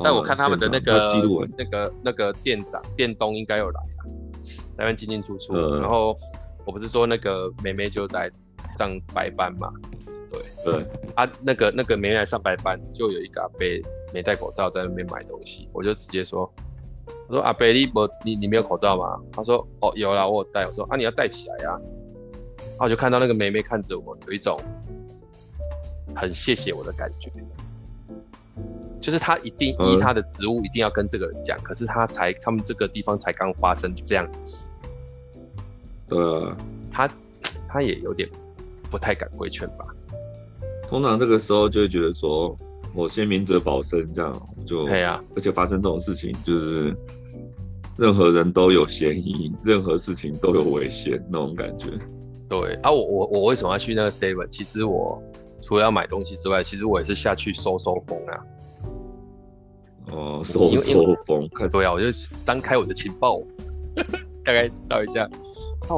[0.04, 4.04] 但我看他们的那个记录那个那个店长店东应该有来啊，
[4.76, 5.54] 在那边进进出出。
[5.80, 6.18] 然后
[6.66, 8.30] 我不是说那个妹妹就在
[8.78, 9.72] 上白班嘛？
[10.64, 13.60] 对对，啊，那个那个妹妹来上白班，就有一个阿伯
[14.14, 16.52] 没戴口罩在那边买东西，我就直接说，
[17.28, 19.20] 我说阿伯你不你你没有口罩吗？
[19.32, 20.68] 他说哦有啦，我有戴。
[20.68, 21.80] 我说啊你要戴起来呀。
[22.62, 24.60] 然后我就看到那个妹妹看着我，有一种
[26.16, 27.32] 很谢谢我的感觉，
[29.00, 34.68] 就是她一定依她的职务一定要跟这个人讲，嗯、可是她才他们这个地方才刚发生这样子，
[36.10, 36.56] 呃，
[36.92, 37.10] 她
[37.68, 38.30] 她也有点
[38.90, 39.86] 不太敢规劝吧。
[40.92, 42.54] 通常这个时候就会觉得说，
[42.94, 46.94] 我先明哲保身，这样就对啊，而且发生这种事情，就是
[47.98, 51.86] 任何人都有嫌疑，任何事情都有危险那种感觉。
[52.50, 54.46] 对啊，我我我为什么要去那个 seven？
[54.50, 55.18] 其实我
[55.62, 58.38] 除了要买东西之外，其实我也是下去收收风啊。
[60.12, 62.08] 哦，收收风，看对啊，我就
[62.44, 63.42] 张开我的情报，
[64.44, 65.26] 大概知道一下。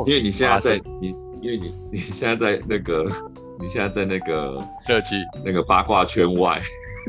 [0.05, 1.07] 因为你现在在你，
[1.41, 3.09] 因为你你现在在那个，
[3.59, 6.61] 你现在在那个社区那个八卦圈外。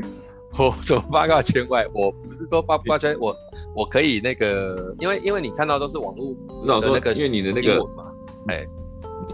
[0.57, 1.85] 我什么八卦圈外？
[1.93, 3.35] 我不是说八卦圈，我
[3.75, 8.11] 我可以那个，因为因为你看到都是网络，不是我说那个，因为你的那个嘛，
[8.47, 8.65] 哎。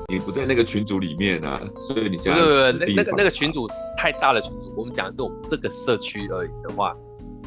[0.07, 6.95] 你不在那个群组里面啊，所以你现在那那个那个群组太大的群组，我们讲的是我们这个社区而已的话，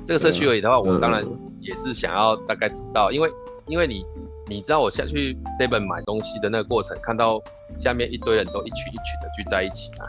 [0.04, 1.24] 这个社区而已的话，我当然
[1.60, 3.30] 也是想要大概知道，因为
[3.66, 4.04] 因为你
[4.48, 7.42] 你知道我下去 seven 买东西的那个过程，看到
[7.76, 10.06] 下面一堆人都一群一群的聚在一起啊，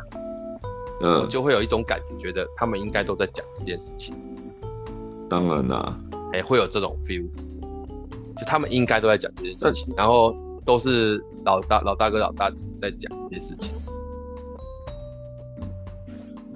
[1.02, 4.16] 嗯，我就会有一种感觉，觉得他们应该都在讲这件事情。
[5.30, 6.00] 当然啦，
[6.34, 7.28] 哎，会有这种 feel，
[8.38, 10.36] 就他们应该都在讲这件事情，然后。
[10.66, 13.70] 都是老大、老大哥、老大姐在讲这件事情，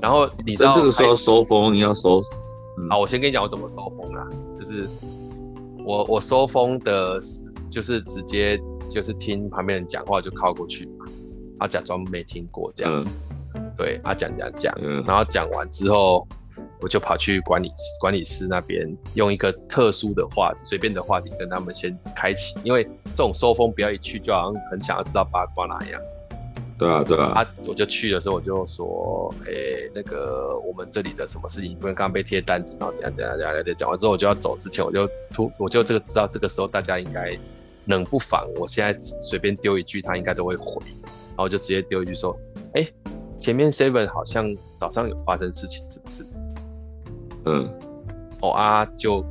[0.02, 2.20] 然后你知道这个时候收风，你要收。
[2.90, 4.90] 好，我先跟你讲我怎么收风啊，就是
[5.86, 7.22] 我我收风的，
[7.70, 11.06] 就是直接就是听旁边人讲话就靠过去嘛，
[11.60, 13.06] 啊，假装没听过这样，
[13.78, 14.74] 对，啊，讲讲讲，
[15.06, 16.28] 然后讲完之后。
[16.82, 26.02] 我就跑去管理管理室那边，用一个特殊的话，随便的话题跟他们先开启，因为这种收风不要一去就好像很想要知道八卦哪样。
[26.78, 27.28] 对啊，对啊。
[27.36, 37.32] 啊，我就去的时候我就说，哎、欸，那个我们这里的什么事情，因为刚刚被贴单子，然后怎样怎样怎样，讲完之后我就要走之前，我就突我就这个知道这个时候大家应该
[37.90, 42.36] 冷不防，我现在随便丢一句，他应该都会回，然后我就直接丢一句说，
[42.74, 42.94] 哎、欸，
[43.40, 46.26] 前面 seven 好像早上有发生事情，是不是？
[47.46, 47.80] 嗯，
[48.42, 49.26] 哦啊，就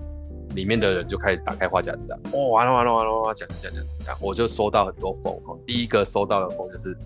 [0.56, 2.20] 里面的人就开始打开话匣子了。
[2.32, 5.56] 哦，完了完了完了完了，讲讲讲讲，我就收到很多风哦。
[5.64, 6.96] 第一个收到的风就是，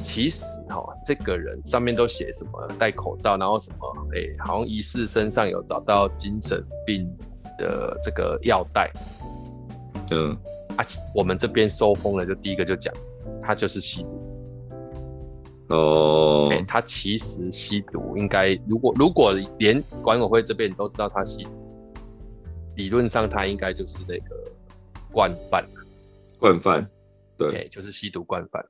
[0.00, 7.10] 其实哈、哦，这个人上面都写什么戴口罩，然后什么，哎、欸，好像疑似身上有找到精神病
[7.58, 8.88] 的这个药袋。
[10.10, 10.36] 嗯，
[10.78, 12.94] 啊，我们这边收风了，就第一个就讲，
[13.42, 15.74] 他就是吸毒。
[15.74, 21.50] 哦，他其实吸毒应该，如果如果连管委会这边都知道他吸毒，
[22.76, 24.50] 理论上他应该就是那个
[25.12, 25.66] 惯犯。
[26.38, 26.88] 惯犯，
[27.36, 28.64] 对，欸、就是吸毒惯犯。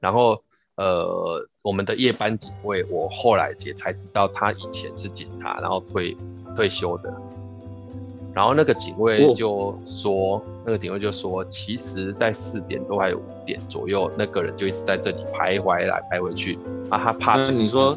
[0.00, 0.42] 然后，
[0.74, 6.16] 呃，我们的夜班警卫，我后来也才知道，他以前是警察，然后退
[6.56, 7.14] 退休的。
[8.34, 17.50] 然后那个警卫就说，哦、那个警卫就说，其实，在四点多还有五点左右，那个人就一直在这里徘徊来徘徊去啊，他怕。
[17.50, 17.96] 你说，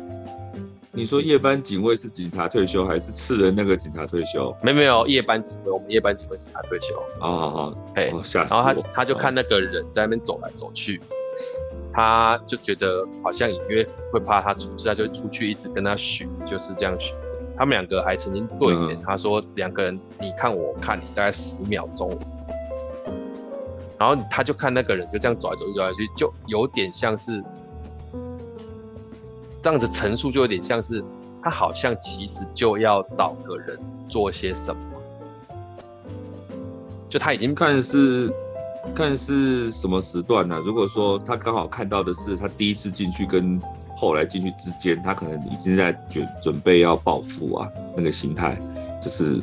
[0.91, 4.53] 你说夜班警卫是警察退休，还是次人那个警察退休？
[4.61, 6.95] 没没有，夜班警卫，我们夜班警卫警察退休。
[7.19, 8.59] 啊好好，嘿，吓死我。
[8.59, 10.99] 然后他他就看那个人在那边走来走去，
[11.93, 17.13] 他就觉得好像隐约会怕他出事，他就出去一直跟他许，就是这样许。
[17.55, 22.07] 他们两个还曾经对眼，他说两个人你看我看你大概十秒钟，
[23.99, 27.43] 然后他就看那个人就这样走来走去走来走去，就有点像是
[29.61, 31.03] 这样子陈述，就有点像是
[31.43, 34.81] 他好像其实就要找个人做些什么，
[37.09, 38.31] 就他已经看是
[38.93, 40.61] 看是什么时段呢、啊？
[40.63, 43.59] 如果说他刚好看到的是他第一次进去跟
[43.95, 48.57] 后来进去之间，他可能已经在准准备要报复啊，那个心态
[49.01, 49.41] 就是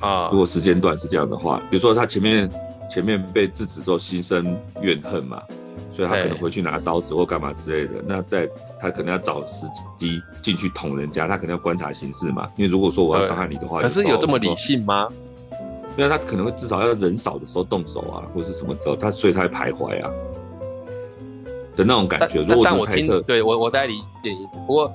[0.00, 0.28] 啊。
[0.30, 2.50] 如果时间段是这样的话，比如说他前面
[2.92, 5.42] 前面被制止之后心生怨恨嘛，
[5.90, 8.02] 所以他可能回去拿刀子或干嘛之类的。
[8.06, 8.46] 那在
[8.78, 12.46] 他可能要找时机进去捅人家，他可能要观察形势嘛。
[12.54, 15.08] 因为如果说我要伤害你的话，可是有这么理性吗？
[15.96, 20.10] 因为他可能会至少要人少的时候动手啊，或是什么时候，他所以他会徘徊啊。
[21.74, 24.58] 的那种感觉，如果是猜测，对我我在理解意思。
[24.66, 24.92] 不过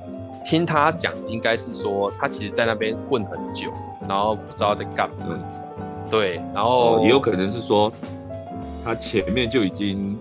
[0.47, 3.73] 听他讲应该是说，他其实在那边混很久，
[4.07, 5.15] 然后不知道在干嘛。
[5.27, 5.43] 嗯，
[6.09, 7.91] 对，然后、哦、也有可能是说，
[8.83, 10.17] 他前面就已经，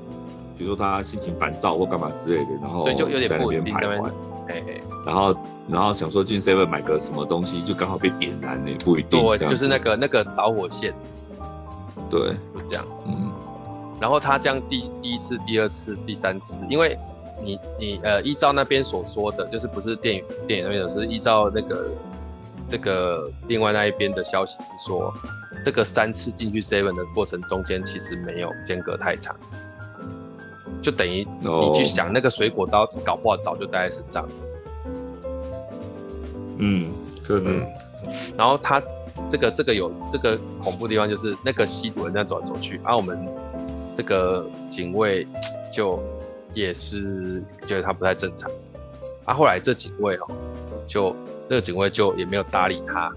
[0.56, 4.10] 比如说他心情烦躁或干嘛之类的，然后对就有点不稳定徘徊，
[4.48, 4.62] 哎，
[5.04, 5.36] 然后
[5.68, 9.20] 然后想说进 seven 买个什么东西，就刚好被点燃了，也不一定。
[9.20, 10.92] 对，就是那个那个导火线。
[12.10, 13.30] 对，就这样，嗯。
[13.98, 16.98] 然后他这样第第一次、第二次、第三次，因为
[17.42, 21.90] 你你呃依照那边所说的，就是不是电影电影那边的，是依照那个
[22.68, 25.12] 这个另外那一边的消息是说，
[25.66, 29.34] 这个三次进去 seven 的过程中间其实没有间隔太长，
[30.80, 34.28] 就等于你去想那个水果刀搞不好早就带在身上。
[36.58, 36.88] 嗯，
[37.26, 37.66] 可能。
[38.36, 38.80] 然后他
[39.28, 43.18] 这个这个有这个恐怖的地方，就是那个吸毒人在走来走去，而、啊、我们。
[43.96, 45.26] 这个警卫
[45.72, 45.98] 就
[46.52, 48.50] 也是觉得他不太正常，
[49.24, 50.28] 啊，后来这警卫哦，
[50.86, 51.16] 就
[51.48, 53.10] 那个警卫就也没有搭理他，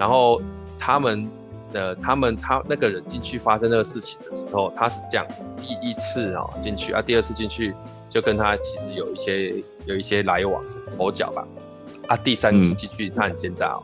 [0.00, 0.40] 然后
[0.78, 1.30] 他们
[1.72, 5.26] 的他们他那个人进去发生那个事情的时候，他是这样，
[5.58, 7.74] 第一次哦进去啊，第二次进去
[8.08, 10.64] 就跟他其实有一些有一些来往
[10.96, 11.46] 口角吧，
[12.08, 13.82] 啊，第三次进去他很奸诈哦，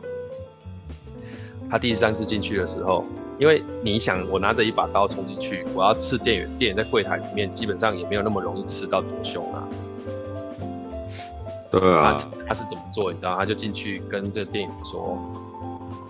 [1.69, 3.05] 他第三次进去的时候。
[3.39, 9.63] 因为你想，我拿着一把刀冲进去，我要刺店员，店员在柜台里面，基本上也没有那么容易刺到左胸啊。
[11.69, 12.17] 对啊。
[12.19, 13.11] 他，他是怎么做？
[13.11, 13.37] 你知道？
[13.37, 15.19] 他就进去跟这个店员说：“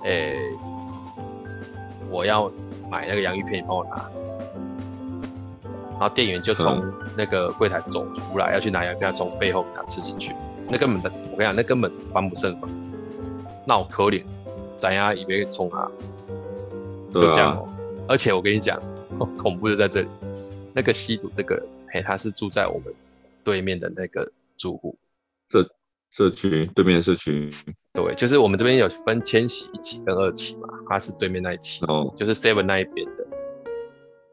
[0.04, 0.52] 哎、欸，
[2.10, 2.52] 我要
[2.90, 4.10] 买那个洋芋片，你帮我拿。”
[6.00, 6.82] 然后店员就从
[7.18, 10.36] 那个柜台走出来，要去拿洋芋片，从背后给他吃进去。
[10.70, 12.70] 那根本的，我跟你讲，那根本防不胜防。
[13.66, 14.24] 那我可怜，
[14.78, 15.90] 咱呀以为冲他。
[17.14, 17.68] 就这样哦，
[18.08, 18.80] 而且我跟你讲，
[19.38, 20.10] 恐怖就在这里，
[20.74, 22.94] 那个吸毒这个人，嘿，他是住在我们
[23.44, 24.96] 对面的那个住户，
[25.50, 25.68] 社
[26.18, 27.48] 社区对面的社区，
[27.94, 33.28] 对，就是我们这边有分千禧一期跟二期嘛，他是对面那一期，哦，就是 seven 那一边的，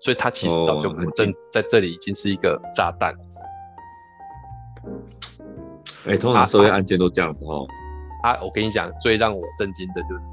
[0.01, 3.15] 所以他其实早就不正在这里已经是一个炸弹。
[6.07, 7.67] 哎、欸，通常社会案件都这样子哦。
[8.23, 10.33] 啊，啊，我跟你讲，最让我震惊的就是，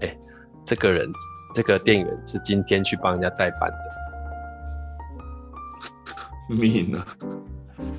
[0.00, 0.18] 哎、欸。
[0.64, 1.08] 这个人，
[1.54, 3.70] 这个店员是今天去帮人家代班
[6.48, 7.06] 的，命啊！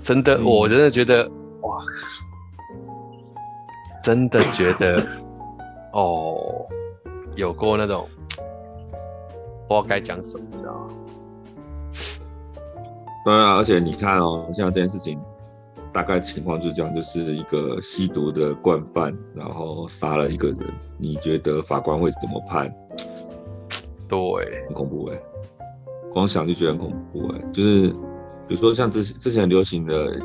[0.01, 1.29] 真的，我真的觉得
[1.61, 1.77] 哇，
[4.03, 5.03] 真的觉得
[5.93, 6.65] 哦，
[7.35, 8.05] 有过那种
[9.67, 10.89] 不知道该讲什么，你知道吗？
[13.25, 15.19] 对啊，而且你看哦，像这件事情。
[15.93, 20.57] 大概情况就是这样，就是一个吸毒的惯犯，然后杀了一个人。
[20.97, 22.67] 你觉得法官会怎么判？
[24.09, 24.17] 对，
[24.65, 25.21] 很恐怖哎，
[26.11, 27.39] 光想就觉得很恐怖哎。
[27.51, 27.89] 就是
[28.47, 30.19] 比如说像之之前流行的，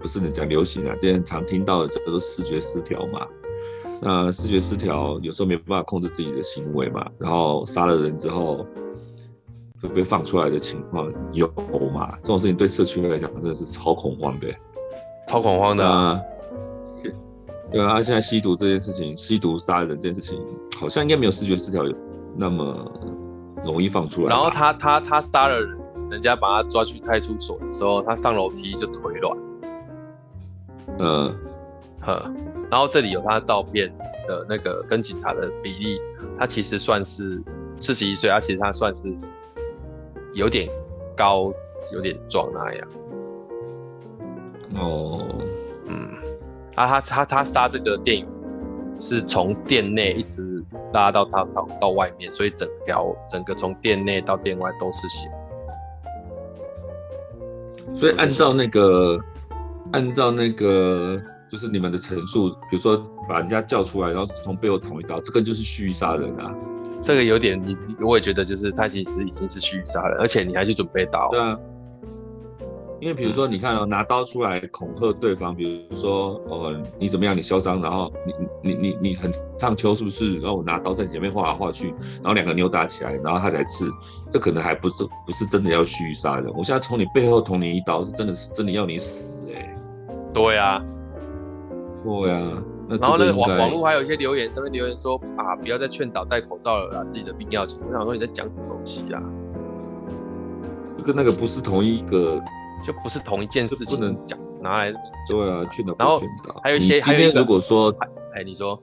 [0.00, 3.26] 不是你讲流行啊，之前常听到的叫做视觉失调嘛。
[4.00, 8.64] 那视觉失调有时候没办法控制自己的行为嘛，然后杀了人之后
[9.82, 11.46] 会被放出来的情况有
[11.92, 12.16] 嘛？
[12.22, 14.46] 这种事情对社区来讲真的是超恐慌的。
[15.26, 16.20] 超恐慌的啊！
[17.70, 20.40] 对啊，现在吸毒这件事情，吸毒杀人这件事情，
[20.78, 21.82] 好像应该没有视觉失调
[22.36, 22.90] 那么
[23.64, 24.28] 容易放出来。
[24.28, 25.78] 然后他他他杀了人，
[26.12, 29.36] 人家把他抓去派出所的时候，他上楼梯就腿软。
[30.98, 31.34] 嗯，
[32.00, 32.30] 呵，
[32.70, 33.92] 然后这里有他的照片
[34.26, 36.00] 的那个跟警察的比例，
[36.38, 37.42] 他其实算是
[37.76, 39.14] 四十一岁，他其实他算是
[40.34, 40.68] 有点
[41.16, 41.52] 高，
[41.92, 42.88] 有点壮那样。
[44.76, 45.20] 哦，
[45.86, 46.10] 嗯，
[46.74, 48.26] 啊，他他他杀这个电影
[48.98, 55.30] 是从店内一直拉到他到到外面，所以整条整个从店内到店外都是血。
[57.94, 59.18] 所以按照那个
[59.92, 61.20] 按照那个
[61.50, 62.96] 就是你们的陈述，比如说
[63.28, 66.54] 把人家叫出来，然后从背后捅一刀，这个就是蓄意杀人啊。
[67.00, 71.28] 这个有点，你我也觉得就是他其实已经是蓄意杀人，而且你还去准备刀。
[71.30, 71.58] 对啊。
[73.00, 77.34] 因为比如说，你看哦，拿刀出来恐吓对方，比如说，哦，你怎么样？
[77.36, 80.34] 你嚣张，然后你你你你很唱秋是不是？
[80.40, 83.88] 然后我拿刀在前面画来画去，然后两个扭打起来，然后他才刺，
[84.32, 86.52] 这可能还不是不是真的要蓄意杀人。
[86.56, 89.37] 我现在从你背后捅你一刀，是真的是真的要你死。
[90.32, 90.82] 对啊，
[92.04, 92.62] 对啊。
[92.88, 97.78] 然后那个网网络还有一些留言，那边留言说啊，不要再劝导戴口罩了啦，自己的病要紧。
[97.86, 99.22] 我想说你在讲什么东西啊？
[101.04, 102.40] 跟那个不是同一个，
[102.86, 104.92] 就不是同一件事情，不能讲拿来。
[105.28, 105.94] 对啊，劝导。
[105.98, 106.20] 然后
[106.62, 107.94] 还有一些，今天如果说，
[108.34, 108.82] 哎，你说，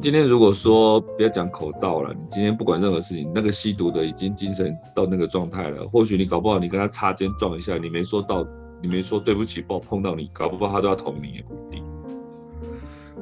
[0.00, 8.44] 今天如果说不要讲口罩了，你今天不管任何事情，那个吸毒的已经精神到那个状态了，或许你搞不好你跟他擦肩撞一下，你没说到，
[8.82, 11.84] 你没说对不起，不好碰到你，搞不好他都要捅你也不一定。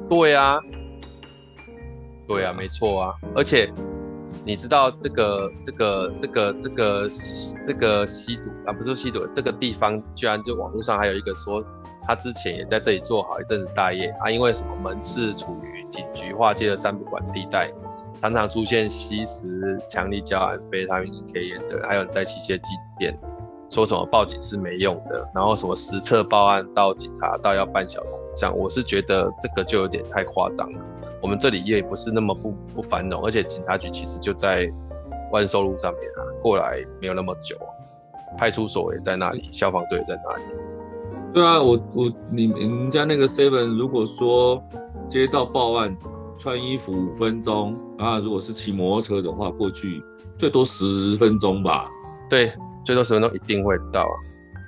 [0.07, 0.59] 对啊，
[2.27, 3.71] 对啊，没错啊，而且。
[4.45, 7.09] 你知道这个这个这个这个
[7.67, 11.63] 这个吸毒啊，不是吸毒，这个地方居然就网络上还有一个说，
[12.03, 17.71] 他之前也在这里做好一阵子大业啊，因为什么门市处于警局划界的三不管地带，
[18.19, 23.15] 常常出现吸食强力胶胺、贝他命 K 烟的，还有在器械机店，
[23.69, 30.79] 说什么报警是没用的，然后什么实测报案到警察到要半小时，这样我是觉得这个就有点太夸张了。
[31.21, 34.71] 我们这里也不是那么不不繁荣，而且警察局其实就在
[35.31, 37.55] 万寿路上面啊，过来没有那么久，
[38.37, 40.43] 派出所也在那里，消防队也在那里。
[41.31, 44.63] 对啊，我我你你们家那个 seven，如果说
[45.07, 45.95] 接到报案，
[46.37, 50.01] 穿衣服五分钟，啊，如果是骑摩托车的话，过去
[50.37, 51.87] 最多十分钟吧。
[52.29, 52.51] 对，
[52.85, 54.09] 最多十分钟一定会到。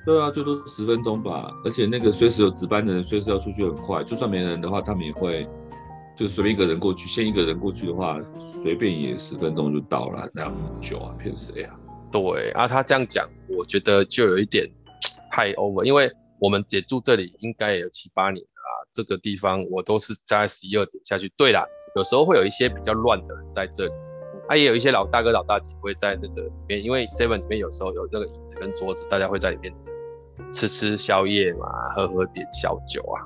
[0.05, 5.47] 对啊，最多十分钟吧，而且那个随时有值班的人，随时要出去很快，就算没人的话，他们也会。
[6.13, 8.19] 就随便一个人过去，先一个人过去的话，
[8.61, 11.73] 随便也十分钟就到了，那么久啊，骗谁啊？
[12.11, 14.69] 对啊，他这样讲，我觉得就有一点
[15.31, 21.31] 太 over，因为我们姐住这里应该也有七八年了啊，这个地方我都是在十一二点下去。
[21.37, 24.10] 对啦，有时候会有一些比较乱的人在这里，他、
[24.47, 29.73] 啊、也有一些老大哥老大姐会在那个里面，因为 seven 里面有时候有那个椅子跟桌子，大家会在里面
[30.51, 33.23] 吃吃宵夜嘛，喝喝点小酒啊。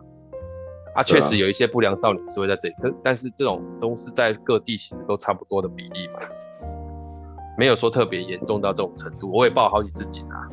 [0.96, 6.20] 啊，确实有一些不良少女是会在这里，但但是这种都是在各地其实都差不多的比例嘛，
[7.58, 9.30] 没有说特别严重到这种程度。
[9.30, 10.48] 我也报好几次警啊，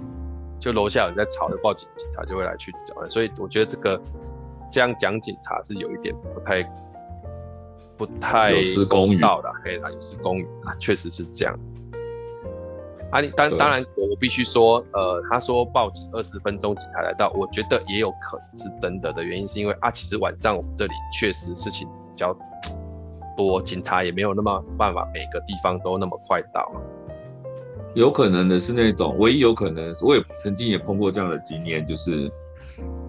[0.58, 3.06] 就楼下有人在吵，就报警，警察就会来去找。
[3.06, 4.00] 所以我觉得这个
[4.70, 6.62] 这样讲警察是有一点不太
[7.96, 11.58] 不太有失公道的，可以啦，有失公允啊，确实是这样。
[13.10, 22.34] 啊，你当当然，我我必须说，呃，他说报警二十分钟警察来到，我觉得也有可能是真的的原因，是因为啊，其实晚上我们这里确实事情比较
[23.36, 26.72] 多，警察也没有那么办法每个地方都那么快到。
[27.94, 32.32] 有可能的是那种，唯一有可能，我也曾经也碰过这样的经验，就是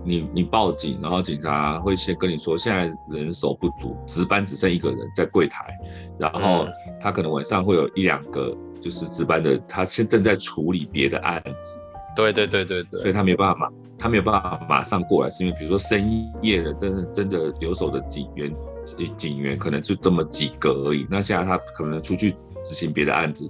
[0.04, 5.74] 你你报警，然后警察会先跟你说，现在人手不足，值班只剩一个人在柜台，
[6.20, 6.66] 然后
[7.02, 8.56] 他可能晚上会有一两个。
[8.84, 11.78] 就是值班的，他现正在处理别的案子，
[12.18, 18.54] 对对对对对，所以他没有办法马，他没有办法马上过来，是因为比如说深夜的，真的真的留守的警员，
[19.16, 21.08] 警员可能就这么几个而已。
[21.10, 23.50] 那现在他可能出去执行别的案子，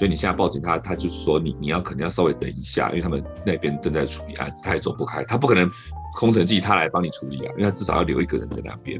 [0.00, 5.70] 所以你现在报警他，他就是说你你要可能要稍微等一下，因为他们那边正在处理案子，他也走不开，他不可能
[6.16, 8.98] 空城计他来帮你处理啊，因为他至少要留一个人在那边，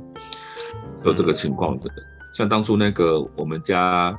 [1.06, 1.88] 有这个情况的。
[1.88, 4.14] 嗯、像当初那个我们家。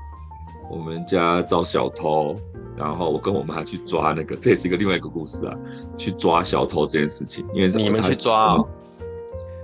[0.69, 2.33] 我们家遭小偷，
[2.77, 5.53] 然后我跟我妈去抓那个，这也是一个另外一个故事啊。
[5.97, 8.65] 去抓小偷这件事情，因为你们去抓哦，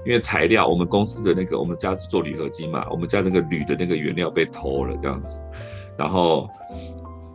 [0.05, 5.39] 因为材料，我们公司的那个，我们家是做铝合金嘛，我们家那个铝的那个原料被偷了这样子，
[5.97, 6.49] 然后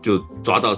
[0.02, 0.76] 就抓到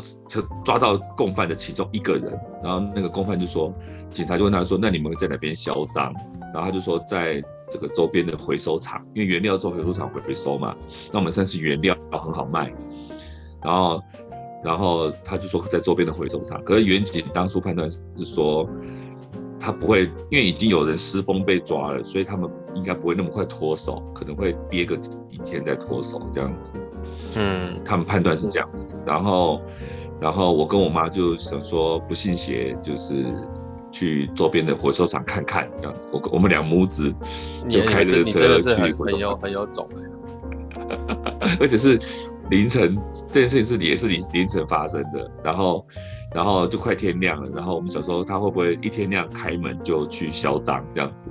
[0.62, 3.74] 抓到共犯的其中一个人，然后那个共犯就说，
[4.10, 6.14] 警察就问他说，那你们在哪边销赃？
[6.52, 7.42] 然后他就说在。
[7.66, 10.76] 这个周边的回收厂，因为原料做回收厂回回收嘛，
[11.10, 12.72] 那我们算是原料很好卖，
[13.62, 14.02] 然后，
[14.62, 18.68] 然后他就说在周边的回收厂，可是原警当初判断是说
[19.58, 25.10] 他不会，因为已经有人失风被抓了，所以他们应该不会那么快脱手，可能会憋个几
[25.42, 26.72] 天再脱手这样子。
[27.36, 29.60] 嗯，他们判断是这样子，然后，
[30.20, 33.26] 然后我跟我妈就想说不信邪，就是。
[33.94, 37.14] 去周边的回收厂看看，这样子，我我们两母子
[37.68, 39.88] 就开着车去回收厂，很有很有种，
[41.60, 41.96] 而且是
[42.50, 42.98] 凌晨，
[43.30, 45.86] 这件事情是也是凌凌晨发生的，然后
[46.34, 51.26] 然后就快天亮了，然后我们想说他会不会一天亮开门就去销赃这样子，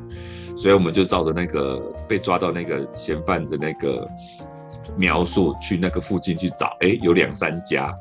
[0.55, 4.07] 所以我们就照着那个被抓到那个嫌犯的那个
[4.97, 7.93] 描述去那个附近去找，哎，有两三家，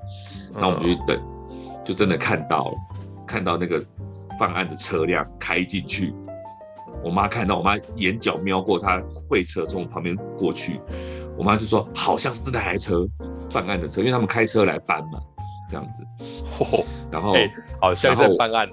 [0.55, 1.20] 那我们就去等，
[1.85, 2.74] 就真的看到了，
[3.26, 3.85] 看到那个。
[4.39, 6.12] 犯案的车辆开进去，
[7.05, 10.80] 我妈看到，我妈眼角瞄过他会车从我旁边过去，
[11.37, 13.07] 我妈就说好像是那台车
[13.51, 15.20] 犯案的车，因为他们开车来搬嘛，
[15.70, 16.03] 这样子。
[16.59, 18.66] 哦、然后、欸、好像在犯案。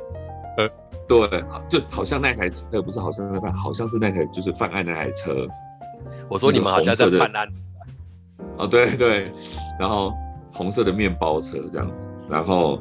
[1.07, 1.30] 对，
[1.70, 5.45] 就好像那台车不是好像在犯，好像是那台就是犯案那台车。
[6.30, 7.47] 我说你们好像在犯案。
[8.60, 9.32] 哦，对对，
[9.80, 10.14] 然后
[10.53, 12.80] 红色的面包车这样子，然后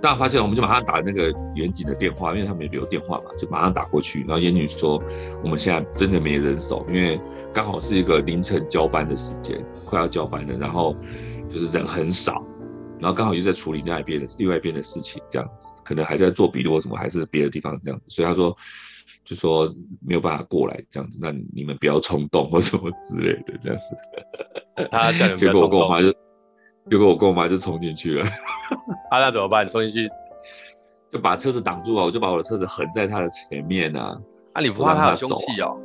[0.00, 4.20] 当然发现我们就马上打那个员警的电话，因为他们也留电话嘛，就马上打过去。
[4.20, 5.02] 然后严女说
[5.42, 7.20] 我们现在真的没人手，因为
[7.52, 10.96] 刚好是一个凌晨交班的时间，快要交班了，然后
[11.48, 12.42] 就是人很少，
[12.98, 15.68] 然后刚好又在处理另外一边的另外一边的事情，这样子。
[15.82, 18.56] 可能还在做笔录什么，还是别的地方这样子，所以他说，
[19.24, 23.96] 就说没有办法过来这样子，那你们不要冲动或什么之类的这样子。
[24.90, 26.12] 他 结果我跟我妈就，
[26.90, 28.26] 结果我跟我妈就冲进去了。
[29.10, 29.68] 啊，那怎么办？
[29.68, 30.10] 冲进去
[31.10, 34.20] 就把车子挡住啊，我就把我的车子横在他的前面啊。
[34.52, 35.76] 啊，你不怕他有凶器哦？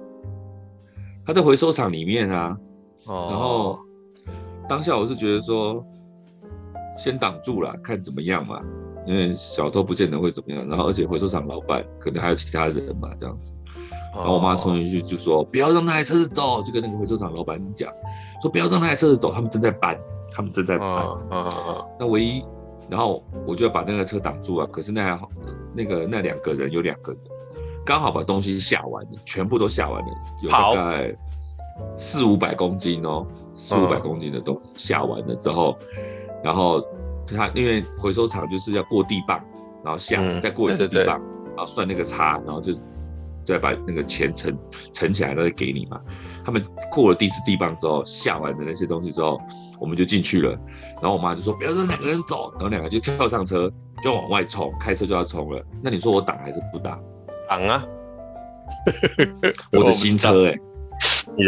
[1.26, 2.58] 他在回收厂里面啊。
[3.06, 3.28] 哦。
[3.30, 3.80] 然后
[4.68, 5.86] 当下我是觉得说，
[6.96, 8.62] 先挡住了，看怎么样嘛。
[9.10, 13.51] 因为小偷不见得会怎么样，然后而且回收厂老板可能还有其他人嘛，这样子。
[14.14, 17.91] 然后我妈冲进去就说：“不要让那台车子走。”就跟那个回收厂老板讲
[18.39, 19.99] 说：“不要让那台车子走，他们正在搬，
[20.32, 21.07] 他们正在搬。”
[21.99, 22.43] 那唯一，
[22.88, 24.68] 然后我就要把那个车挡住啊。
[24.72, 25.20] 可是那
[25.74, 27.22] 那个那两个人有两个人，
[27.84, 30.07] 刚好把东西下完了，全部都下完了，
[30.43, 31.16] 有大概
[31.95, 35.76] 四五百公斤哦，四五百公斤的东西下完了之后，
[36.43, 36.86] 然后。
[37.36, 39.44] 他因为回收厂就是要过地磅，
[39.84, 41.20] 然后下、嗯、再过一次地磅，
[41.56, 42.74] 然后算那个差，然后就
[43.44, 44.58] 再把那个钱存
[44.94, 46.00] 存起来，再给你嘛。
[46.46, 49.40] 他们过了第一次地磅之后，下完的那些东西之后，
[49.80, 50.52] 我们就进去了。
[51.02, 53.72] 然后我妈就说：“不要让两个人走。”然后两个就跳上车，
[54.04, 55.64] 就往外冲，开车就要冲了。
[55.82, 57.00] 那你说我挡还是不挡？
[57.48, 57.86] 挡啊！
[59.74, 60.56] 我的新车 哎、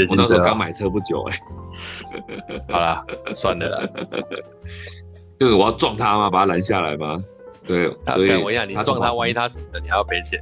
[0.09, 2.63] 我那时候刚买车不久哎、欸。
[2.71, 3.05] 好了，
[3.35, 3.87] 算了啦。
[5.41, 6.29] 这个我要撞他吗？
[6.29, 7.19] 把他拦下来吗？
[7.65, 10.39] 对，所以我跟你讲，你撞他，万一他死了，你还要赔钱。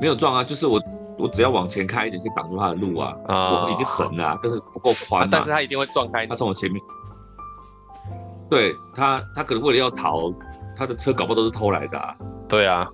[0.00, 0.80] 没有撞啊，就是我
[1.18, 3.12] 我只要往前开一点，就挡住他的路啊。
[3.26, 5.28] 哦、我已经横了，但是不够宽、啊。
[5.32, 6.24] 但是他一定会撞开。
[6.28, 6.80] 他从我前面。
[8.48, 10.32] 对他，他可能为了要逃，
[10.76, 12.16] 他的车搞不好都是偷来的、啊。
[12.48, 12.88] 对啊。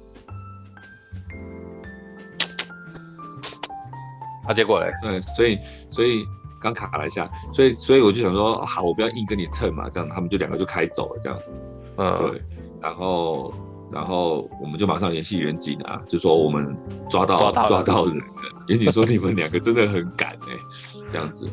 [4.43, 4.91] 他、啊、结果嘞？
[5.03, 5.59] 对，所以
[5.91, 6.25] 所以。
[6.67, 11.59] 刚卡了一下，所以所以我就想说，好，我不要硬跟你蹭嘛，这样他们就两个就开走了，这样子，
[11.97, 12.43] 嗯，对，
[12.81, 13.55] 然后
[13.93, 16.77] 然后我们就马上联系员警啊，就说我们
[17.09, 17.37] 抓到
[17.67, 18.25] 抓到，人了，
[18.67, 20.59] 员警说你们两个真的很赶哎、欸，
[21.13, 21.49] 这样子，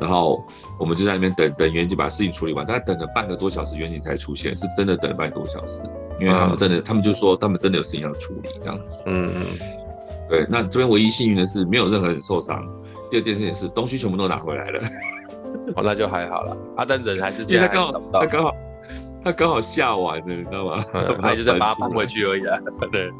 [0.00, 0.44] 然后
[0.80, 5.80] 我们就在那边等等员警把事情处理完，大概等了半个多小时，员警才出现，是真的等了半个多小时，
[6.18, 9.42] 因为他们真的，嗯、他们就说他们真的有事情要处理，这样子，嗯嗯，
[10.28, 12.66] 对，那这边唯一幸运的是没有任何人受伤。
[13.10, 14.80] 第二件事情是东西全部都拿回来了，
[15.76, 16.56] 哦，那就还好了。
[16.76, 18.56] 啊，但人还是现在还找不到，他刚好
[19.24, 20.84] 他刚好下完了，你知道吗？
[20.94, 22.58] 嗯、 他就在把它搬回去而已啊。
[22.92, 23.10] 对，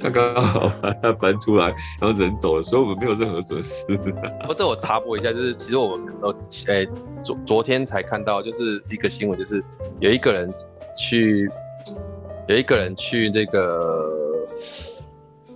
[0.00, 1.66] 他刚好把它搬出来，
[2.00, 3.84] 然后人走了，所以我们没有任何损失。
[4.46, 6.34] 不，这我插播一下，就是其实我们呃，
[6.66, 6.88] 诶，
[7.22, 9.62] 昨昨天才看到，就是一个新闻，就是
[10.00, 10.52] 有一个人
[10.96, 11.48] 去，
[12.48, 14.31] 有一个人去那个。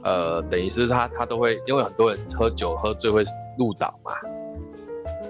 [0.06, 3.24] 呃，等于是他他都会，因为很多人喝酒喝醉会
[3.58, 4.12] 入岛嘛，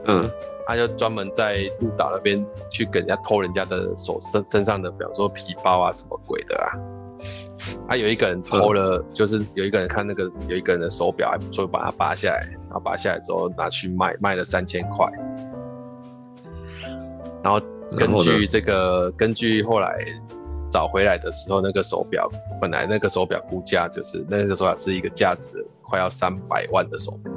[0.05, 0.31] 嗯，
[0.67, 6.77] 他就专门在入岛那边去给人家偷人家的手身身上的，比方说皮包啊什么鬼的啊，
[7.89, 15.11] 他有一个人偷了，嗯，就是有一个人看那个有一个人的手表还不错，把它拔下来，然后拔下来之后拿去卖，卖了三千块，
[17.43, 17.59] 然后
[17.97, 20.05] 根据这个，根据后来。
[20.77, 27.33] 找回来的时候，那个手表本来那个手表估价就是那个手表是一个价值快要三百万的手表，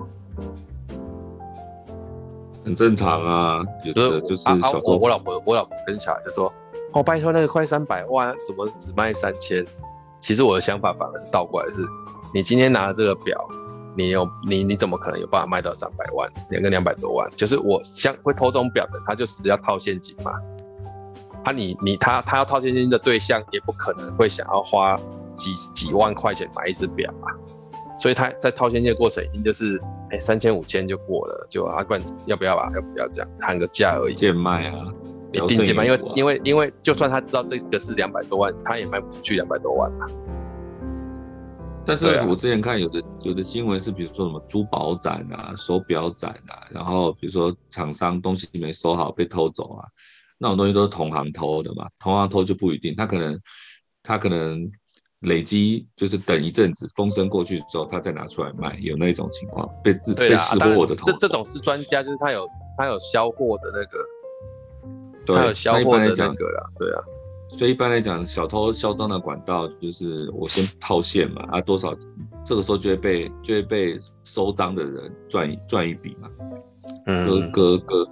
[2.65, 3.63] 很正常啊。
[3.85, 4.43] 有的就是
[4.83, 6.53] 我我老婆我老婆跟小孩就说
[6.91, 9.65] ：“哦，拜托那个快三百万，怎么只卖三千？”
[10.19, 11.87] 其实我的想法反而是倒过来是，是
[12.33, 13.39] 你今天拿了这个表，
[13.95, 16.29] 你有你你怎么可能有办法卖到三百万？
[16.49, 20.33] 两个两百多万，就是我像会偷这种表的，他就是要套现金嘛。
[21.43, 24.95] 他你你他他要套现金的对象也不可能会想要花
[25.33, 27.31] 几几万块钱买一只表啊，
[27.97, 29.81] 所以他在套现金的过程已经就是
[30.11, 34.13] 哎三千五千就过了，就他管要不要吧，要不要这样谈个价而已。
[34.13, 34.87] 贱卖啊，
[35.31, 40.07] 一定贱卖，因为因为因为就算他知道这个是两百多万，他也卖不出去两百多万嘛。
[41.85, 49.87] 但是我之前看有的有的新闻是，比如说什么珠宝展啊、手表展啊，然后比如说厂商东西没收好被偷走啊。
[50.39, 53.39] 那种东西都是同行偷的嘛，同行偷就不一定，他可能
[54.01, 54.67] 他可能
[55.19, 61.05] 累积就是等一阵子风声过去之后，他再拿出来卖，有那种情况被自被识货的头。
[61.05, 67.03] 这这种是专家，就是他有他有销货的那个，他有销货的那个啦，对啊。
[67.57, 71.93] 所以一般来讲，小偷嚣张的管道就是我先套现嘛，啊多少，
[72.45, 76.29] 这个时候就会被就会被收赃的人赚赚一笔嘛，
[77.07, 78.11] 嗯，割割割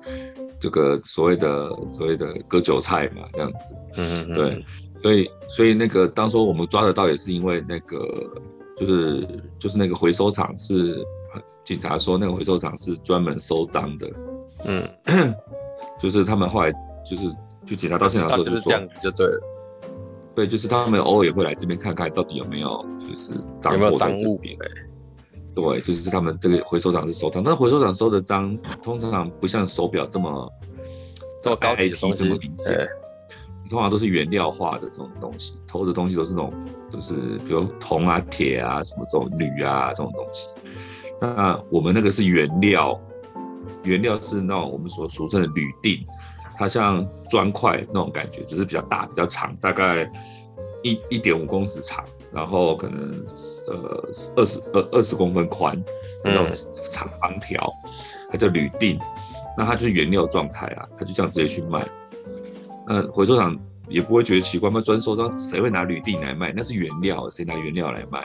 [0.60, 3.58] 这个所谓的所谓的割韭菜嘛，这样子，
[3.97, 4.66] 嗯对。
[5.03, 8.03] 所以，所以那个当初我们抓得到，也是因为那个，
[8.76, 9.28] 就是
[9.60, 11.05] 就是那个回收厂是
[11.64, 14.12] 警察说那个回收厂是专门收赃的，
[14.66, 14.89] 嗯，
[16.01, 16.72] 就是他们后来
[17.05, 17.32] 就是
[17.64, 19.39] 去警察到现场说就是这样子就对了，
[20.36, 24.58] 对，就是他们偶尔也会来这边看看到底有没有就是赃货在这边，
[25.58, 30.53] 对，就是他们这个回收厂是收藏，但是回收厂收的章通常不像手表这么
[31.41, 32.88] 这么高级的东西，这么明显。
[33.68, 36.53] 通常都是原料化的这种东西，偷的东西都是那种，
[36.93, 40.47] 就是比如铜啊、铁啊、什么这种铝啊这种东西。
[41.20, 42.97] 那我们那个是原料，
[43.84, 46.05] 原料是那种我们所俗称的铝锭，
[46.55, 50.10] 它像砖块那种感觉，就是比较大、比较长，大概
[50.84, 52.05] 一一点五公尺长，
[52.38, 53.12] 然后可能
[53.66, 55.84] 呃二十二二十公分宽
[56.24, 56.46] 那种
[56.92, 57.68] 长方条，
[58.32, 59.00] 它叫铝锭。
[59.58, 61.84] 那它就是原料状态啊，它就这样直接去卖。
[62.86, 63.58] 那回收厂
[63.90, 64.80] 也不会觉得奇怪吗？
[64.80, 66.54] 专收商，谁会拿铝锭来卖？
[66.56, 68.24] 那是原料，谁拿原料来卖？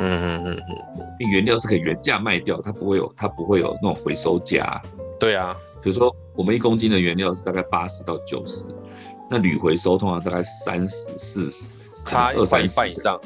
[0.00, 4.80] 嗯嗯嗯嗯，因为原料是可以原价卖掉，它不会有，它不会有那种回收价。
[5.18, 8.64] 对啊，比如说我们一公斤的原料是大概八十到九十，
[9.30, 11.70] 那铝回收通常大概三十四十，
[12.06, 13.20] 差二三一半以上。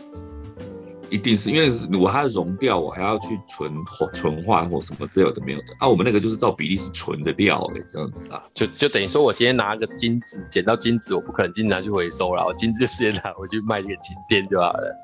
[1.10, 5.88] 一定是因为如果它熔掉，我还要去纯化、纯化或什么之类的没有的啊。
[5.88, 15.00] 我们那个就是照比例是纯的料哎，这样子啊，就就等于说我今天拿个金子捡到金子，我不可能金子拿去回收了，我金子就直接拿回去卖给金店就好了。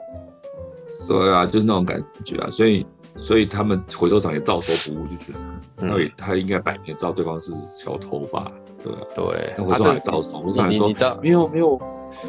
[1.08, 2.86] 对啊，就是那种感觉啊，所以
[3.16, 8.50] 所以他们回收厂也照收不误，就觉得他也、嗯、他应该摆明知道对方是小偷吧？
[8.82, 11.48] 对啊，对，那回收厂也照收，回收厂说没有没有。
[11.48, 11.80] 没有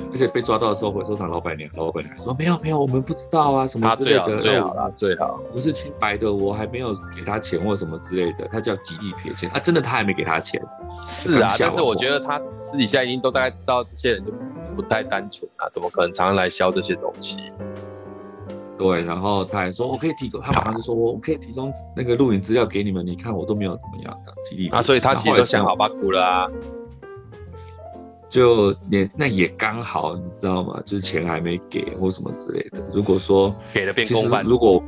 [0.09, 5.41] 而且被抓到的时候，回收厂老板娘、老板娘说：“没有，没有，我们不知道啊，什么之类的。”最好啦，最好。
[5.51, 8.47] 不是清白的，我还没有给他钱或什么之类的。
[8.49, 10.61] 他叫极力撇清啊，真的他还没给他钱。
[11.09, 14.31] 是啊，但是我觉得他私底下已经都大概知道这些人就
[14.75, 17.51] 不太单纯啊，怎么可能常常来销这些东西？
[18.81, 26.49] 对，然后他还说：“我可以提供。”他马上就说：“我可以提供那个录影资料给你们，你看我都没有怎么样。”极力啊，所以他其实都想好巴苦了啊。
[28.27, 30.81] 就也那也刚好，你知道吗？
[30.83, 32.79] 就是钱还没给或什么之类的。
[32.91, 34.83] 如果说给了变公办，如果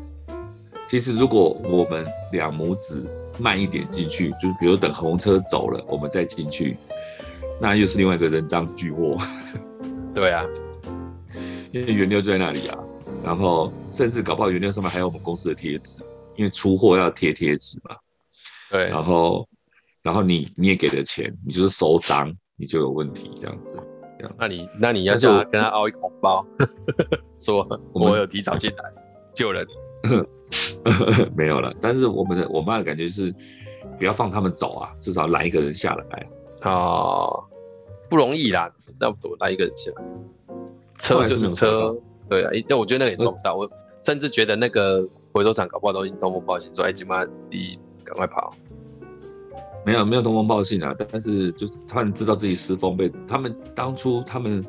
[0.87, 6.77] 其实如果我们两母子慢一点进去，就是比如等红车走了，我们再进去，
[7.61, 9.17] 那又是另外一个人赃俱获。
[10.15, 10.43] 对啊，
[11.71, 12.77] 因为原料就在那里啊，
[13.23, 16.03] 然后甚至搞不好原料上面还有我们公司的贴纸，
[16.35, 17.95] 因为出货要贴贴纸嘛。
[18.69, 19.47] 对，然后
[20.01, 22.35] 然后你你也给了钱，你就是收赃。
[22.55, 23.73] 你就有问题，这样子，
[24.19, 24.35] 这样。
[24.37, 26.45] 那你那你要叫他跟他凹一个红包，
[27.35, 28.83] 说我有提早进来
[29.33, 29.71] 救了你。
[31.35, 33.33] 没有了，但是我们的我妈的感觉是，
[33.97, 36.29] 不要放他们走啊，至少拦一个人下来。
[36.61, 37.43] 哦，
[38.07, 38.71] 不容易啦，
[39.01, 40.03] 要怎么拦一个人下来？
[40.99, 41.93] 车就是车，
[42.29, 43.67] 对啊，因为我觉得那个也做不到，我
[44.01, 48.53] 甚至觉得那个回收厂搞不好都已经通风报信说，哎，起码你赶快跑。
[49.85, 54.65] 没有没有通风报信啊，但是就是他们知道自己失风被他们当初他们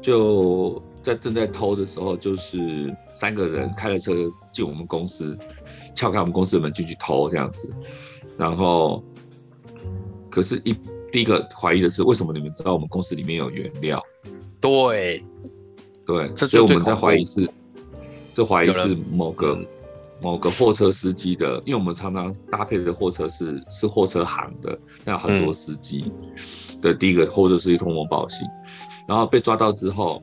[0.00, 4.12] 就在正在偷的时候，就是三个人开了车
[4.52, 5.36] 进我们公司，
[5.92, 7.68] 撬开我们公司的门进去偷这样子，
[8.38, 9.02] 然后
[10.30, 10.72] 可是一
[11.10, 14.00] 第一个怀疑的是为什么你们知道我们公司里面有原料？
[14.60, 15.20] 对
[16.08, 17.48] 对，所以我们在怀疑是
[18.34, 19.56] 这怀疑是某个。
[20.20, 26.12] 某个货车司机的，因为我们常常搭配的货车是是货车行的，那有很多司机
[26.82, 28.44] 的第一个货车司机通风报信，
[29.06, 30.20] 然后被抓到之后，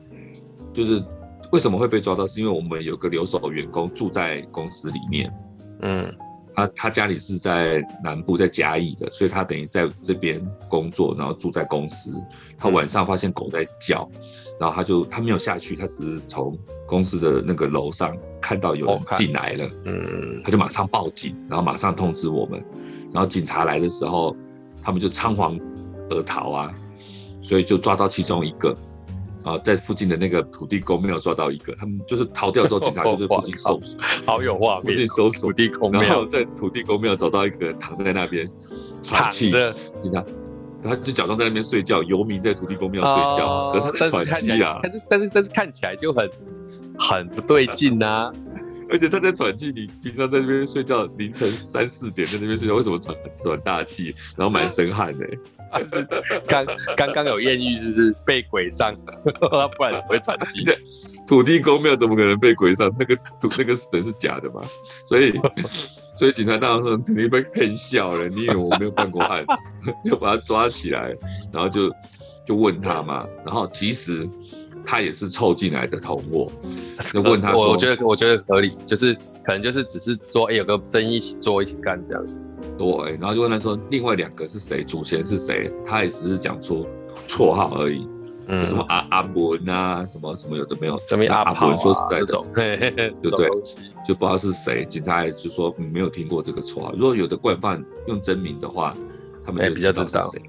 [0.70, 1.02] 就是
[1.50, 2.26] 为什么会被抓到？
[2.26, 5.32] 是因为我们有个留守的员工住在公司里面，
[5.80, 6.14] 嗯，
[6.54, 12.12] 他他家里是在南部，在嘉义的，所以他等于在这边工作，然后住在公司，
[12.58, 14.06] 他晚上发现狗在叫。
[14.58, 22.64] 然后他就他没有下去，他只是从公司的那个楼上看到有人进来了，嗯，他就马上报警，然后马上通知我们，
[23.12, 24.34] 然后警察来的时候，
[24.82, 25.58] 他们就仓皇
[26.08, 26.74] 而逃啊，
[27.42, 28.74] 所以就抓到其中一个，
[29.42, 38.48] 啊，在附近的那个土地公庙抓到一个，他们就是逃掉之后， 警察就在附近搜索，好有画面，附近搜索土地公庙，然后在土地公庙找到一个躺在那边
[39.02, 39.50] 喘气，
[40.00, 40.24] 警察。
[40.86, 44.78] 他就假装在那边睡觉，游民在土地公庙睡觉，哦、可是他在喘气啊。
[44.82, 46.30] 但是但是但是看起来就很
[46.98, 48.32] 很不对劲啊。
[48.88, 53.12] 而且他在喘气，你平常在这边睡觉，凌晨三四点在那边睡觉，为什么喘
[53.42, 55.26] 喘大气，然后满身汗呢？
[56.46, 56.64] 刚
[56.96, 58.94] 刚刚有艳遇，是不是被鬼上？
[59.76, 60.64] 不然不会喘气。
[61.26, 62.88] 土地公庙怎么可能被鬼上？
[62.96, 64.62] 那个土那个神是假的嘛？
[65.04, 65.32] 所以
[66.16, 68.28] 所以警察大人说肯定被骗笑了。
[68.28, 69.44] 你以为我没有办过案，
[70.04, 71.12] 就把他抓起来，
[71.52, 71.90] 然后就
[72.46, 73.26] 就问他嘛。
[73.44, 74.28] 然后其实。
[74.88, 76.48] 他也是凑进来的同伙，
[77.12, 79.12] 就问他说：“我觉得我觉得合理，就是
[79.44, 82.40] 可能就是只是说，哎、欸，有个生意一起做一起干这样子。”
[82.78, 84.84] 对，然后就问他说：“另外两个是谁？
[84.84, 86.86] 主嫌是谁？”他也只是讲出
[87.26, 88.06] 绰号而已，
[88.48, 92.26] 嗯，什么阿阿文啊，什么什么有的没有，什么阿阿文，说实在的，
[93.22, 93.48] 对不对？
[94.06, 94.84] 就不知道是谁。
[94.84, 96.92] 警察就说、嗯、没有听过这个绰号。
[96.92, 98.94] 如果有的惯犯用真名的话，
[99.44, 100.42] 他们就知道是谁、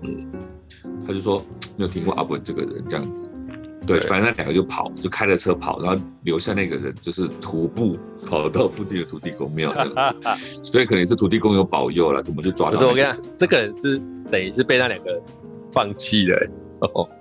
[1.05, 1.43] 他就说
[1.75, 3.29] 没有听过阿文这个人这样子。
[3.85, 10.15] 对，反正那两个就跑，就开着车跑，然后留下那个人就是徒步跑到附近的土地公庙的，
[10.61, 12.75] 所以可能是土地公有保佑了，我们就抓到。
[12.75, 13.97] 可是我跟你讲，这个人是
[14.29, 15.21] 等于是被那两个人
[15.71, 16.49] 放弃了。
[16.93, 17.09] 哦，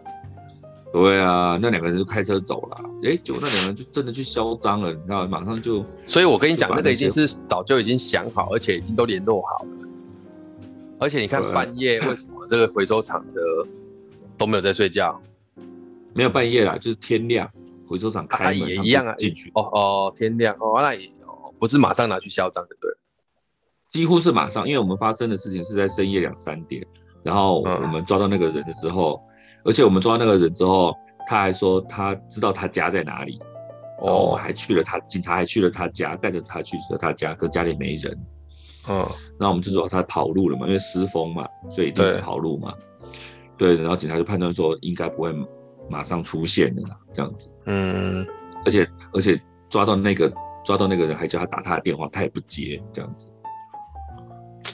[0.97, 2.77] 对啊，那两个人就开车走了。
[3.05, 5.85] 哎，结果那两个人就真的去嚣张了，你知道，马上就。
[6.07, 9.71] 所以我跟你讲，那，那个已经是早就已经想好，而且已经都联络好了。
[10.99, 13.43] 而且你看半夜为什么这个回收厂的
[14.39, 15.21] 都没有在睡觉？
[16.15, 17.47] 没有半夜啦，就是天亮，
[17.87, 22.91] 回收厂开门、啊、也一样啊，进去哦哦，天亮哦，那也哦，不是马上拿去销赃的，对，
[23.91, 26.83] 几乎是马上，因为我们发生的事情是在深夜两三点，
[27.23, 29.36] 然后我们抓到那个人的时候，嗯、
[29.67, 30.97] 而且我们抓到那个人之后，
[31.27, 33.39] 他还说他知道他家在哪里，
[34.01, 38.17] 哦，还去了他，警察还去了他家，带着他去了他家，可家里没人，
[38.89, 38.97] 嗯，
[39.39, 42.73] 然后我们就说他跑路了嘛，因为失风嘛，所以一定是跑路嘛，
[43.59, 45.35] 对，对，然后警察就判断说应该不会。
[45.89, 48.27] 马上出现的啦，这样子，嗯，
[48.65, 50.29] 而且而且抓到那个
[50.65, 53.29] 抓到那个人，还叫他打他的电话，他也不接，这样子，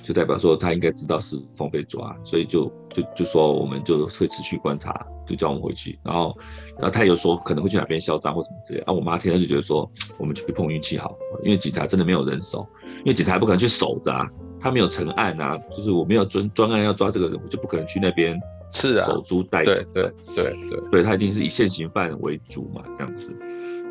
[0.03, 6.37] 就代表说他应该知道是风被抓，所以就就就说我们就会持续观察，就叫我们回去，然后
[6.77, 12.67] 然后他有说可能会去哪边嚣张或什么之类，啊，我妈听到就觉得说我们去碰运气好，因为警察真的没有人手，
[12.99, 14.29] 因为警察不可能去守着啊，
[14.61, 18.39] 他没有成案啊，就是我没有专专案要抓这个人，我就不可能去那边。
[18.75, 23.29] 是啊，守株待兔，对对对对，对他一定是以现行犯为主嘛，这样子。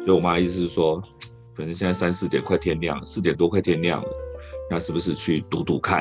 [0.04, 1.00] 所以我妈意思是说，
[1.56, 4.10] 反正现在三四点快天亮，四点多快天亮了，
[4.72, 6.00] 那是不是去赌赌看？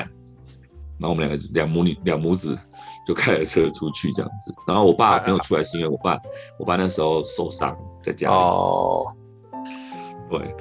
[0.97, 2.57] 然后我们两个两母女两母子
[3.05, 4.53] 就开了车出去这样子。
[4.65, 6.17] 然后我爸没有出来，是因为我爸
[6.57, 8.33] 我爸那时候受伤在家里。
[8.33, 9.05] 哦，
[10.29, 10.55] 对，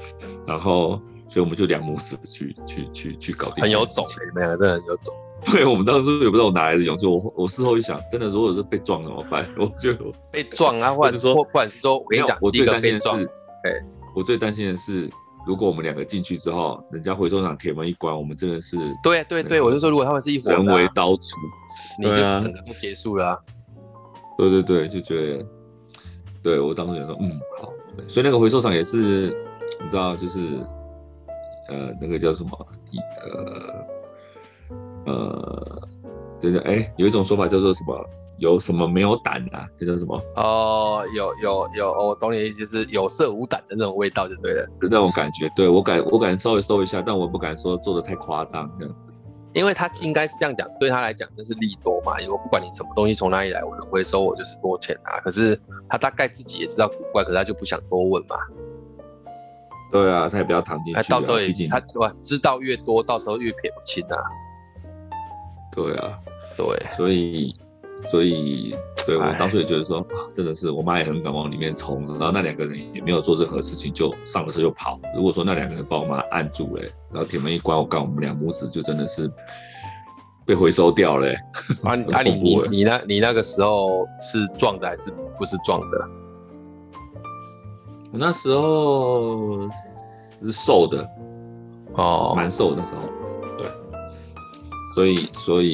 [0.46, 3.62] 然后所以我们就两母子去去去去搞定。
[3.62, 5.14] 很有种，你们两个真的很有种。
[5.52, 7.06] 对，我们当时也不知道我哪来的勇气。
[7.06, 9.48] 我我事后一想，真的，如果是被撞怎么办？
[9.56, 9.94] 我就
[10.30, 13.08] 被撞啊，或者说，或者是说，我跟你讲，我最担心的是，
[13.64, 15.08] 哎，我最担心的是，
[15.47, 21.34] 如果我们两个进去之后，人家回收厂铁门一关，我们真的是对对对，我就说，如果他们是一伙人为刀俎，
[21.99, 23.38] 你就整个都结束了啊。
[24.36, 25.47] 对对对，就觉得，
[26.43, 27.72] 对我当时想说，嗯，好。
[28.09, 29.28] 所以那个回收厂也是，
[29.82, 30.41] 你知道，就是
[31.68, 32.66] 呃，那个叫什么，
[33.22, 34.01] 呃。
[35.07, 35.88] 呃，
[36.38, 38.09] 真的，哎，有一种说法叫做什么？
[38.41, 39.68] 有什么没有胆啊？
[39.76, 40.20] 这叫什么？
[40.34, 45.49] 哦，有有有，我懂你的意思，就是有色无胆的那种味道就对了，就那种感觉。
[45.55, 49.12] 对我敢，我敢稍微收一下，但我不敢说做的太夸张这样子。
[49.53, 52.20] 因为他应该是这样讲，对他来讲就是利多嘛。
[52.20, 55.20] 因为不管你什么东西从哪里来，我能回收我就是多钱啊。
[55.20, 58.36] 可是他大概自己也知道古怪，可是他就不想多问嘛。
[59.91, 64.16] 对啊，他也不要躺进去，到时候也他哇，知道越多，到时候越撇不清啊。
[65.72, 66.18] 对啊，
[66.57, 66.64] 对，
[66.97, 67.55] 所以，
[68.11, 68.74] 所以，
[69.07, 74.98] 对我当初也觉得说，真的是我妈也很敢往里面冲，然后那两个人也没有做任何事情，就上了车就跑。
[75.14, 79.30] 如果说那两个人把我妈按住了，然后铁门一关，我告我们两母子就真的是
[80.44, 81.28] 被回收掉了。
[81.82, 86.09] 啊， 啊你你你那，你那个时候是壮的还是不是壮的？
[88.12, 89.68] 我那时候
[90.40, 91.09] 是瘦的，
[91.94, 93.03] 哦，蛮瘦的时候。
[93.57, 93.66] 对
[94.94, 95.72] 所以，所以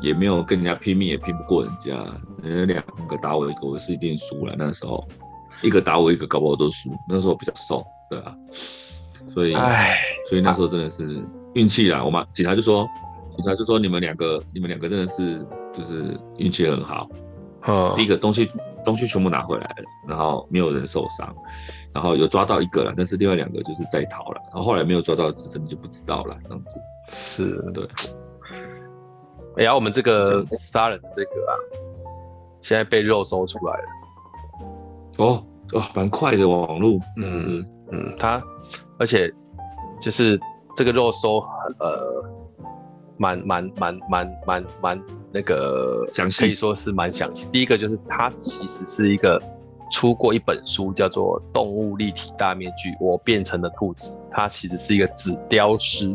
[0.00, 1.92] 也没有跟人家拼命，也拼不过人家。
[2.42, 4.54] 人家两个打我一个，我是一定输了。
[4.56, 5.06] 那时候，
[5.62, 6.90] 一个打我一个，搞不好都输。
[7.08, 8.34] 那时候我比较瘦，对啊。
[9.34, 11.20] 所以，唉，所以那时候真的是
[11.54, 12.04] 运气啦。
[12.04, 12.88] 我妈警察就说，
[13.34, 17.08] 警察就说你们两个，你们两个真的是就是运气很好。
[17.66, 18.48] 嗯，第一个东西
[18.84, 21.34] 东西全部拿回来了，然后没有人受伤，
[21.92, 24.40] 然后有抓到一个了，但是另外两个就是在逃了。
[24.52, 26.80] 然后后来没有抓到，真的就不知道了，这样子。
[27.08, 27.86] 是对，
[29.56, 31.52] 哎呀，我们这个杀人的这个啊，
[32.60, 33.84] 现在被肉搜出来了。
[35.16, 35.42] 哦，
[35.72, 38.42] 哦，蛮快的网络，嗯嗯，他
[38.98, 39.32] 而且
[39.98, 40.38] 就是
[40.74, 41.38] 这个肉搜，
[41.78, 42.22] 呃，
[43.16, 45.02] 蛮蛮蛮蛮蛮蛮
[45.32, 47.48] 那个详细，可以说是蛮详细。
[47.50, 49.42] 第一个就是他其实是一个
[49.90, 56.14] 出过一本书，叫做《动物立体大面具：我变成了兔子》，他其实是一个纸雕师。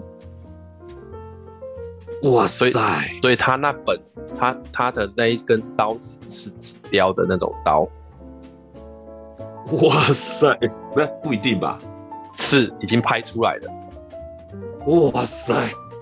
[2.24, 2.70] 哇塞！
[2.70, 4.00] 所以，所以他那本
[4.38, 7.88] 他他的那一根刀子是纸雕的那种刀。
[9.84, 10.56] 哇塞，
[10.94, 11.80] 不不一定吧？
[12.38, 13.70] 是已经拍出来的。
[14.86, 15.54] 哇塞，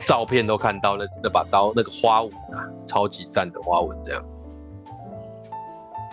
[0.06, 4.22] 照片都看到那那把刀那个花纹啊，超级赞的花纹这样。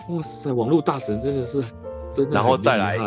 [0.09, 1.63] 哇塞，网络大神真的是
[2.11, 2.31] 真的。
[2.31, 2.97] 然后再来，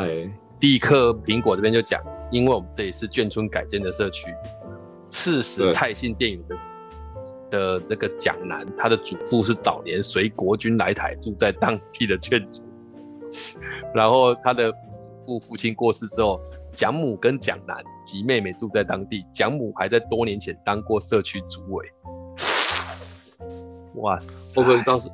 [0.59, 4.35] 第一刻苹果这边就讲，因为我们这里是眷村改建的社区，
[5.09, 6.57] 刺史蔡姓电影的。
[7.51, 12.67] 的那个蒋楠，他的祖父是早年随国军来台，住在当地的眷村。
[13.95, 14.73] 然后他的
[15.27, 16.41] 父父亲过世之后，
[16.73, 19.25] 蒋母跟蒋楠及妹妹住在当地。
[19.33, 21.87] 蒋母还在多年前当过社区主委。
[23.97, 24.61] 哇塞！
[24.61, 25.09] 会不会到时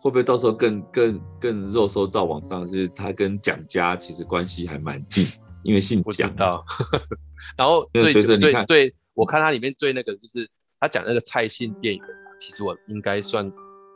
[0.00, 2.66] 会不会到时候更更更肉搜到网上？
[2.66, 5.26] 就是他跟蒋家其实关系还蛮近，
[5.62, 6.34] 因为姓蒋。
[6.34, 6.64] 到。
[7.56, 10.50] 然后最最最最，我看他里面最那个就是。
[10.84, 12.08] 他讲那个蔡姓电影的，
[12.38, 13.50] 其实我应该算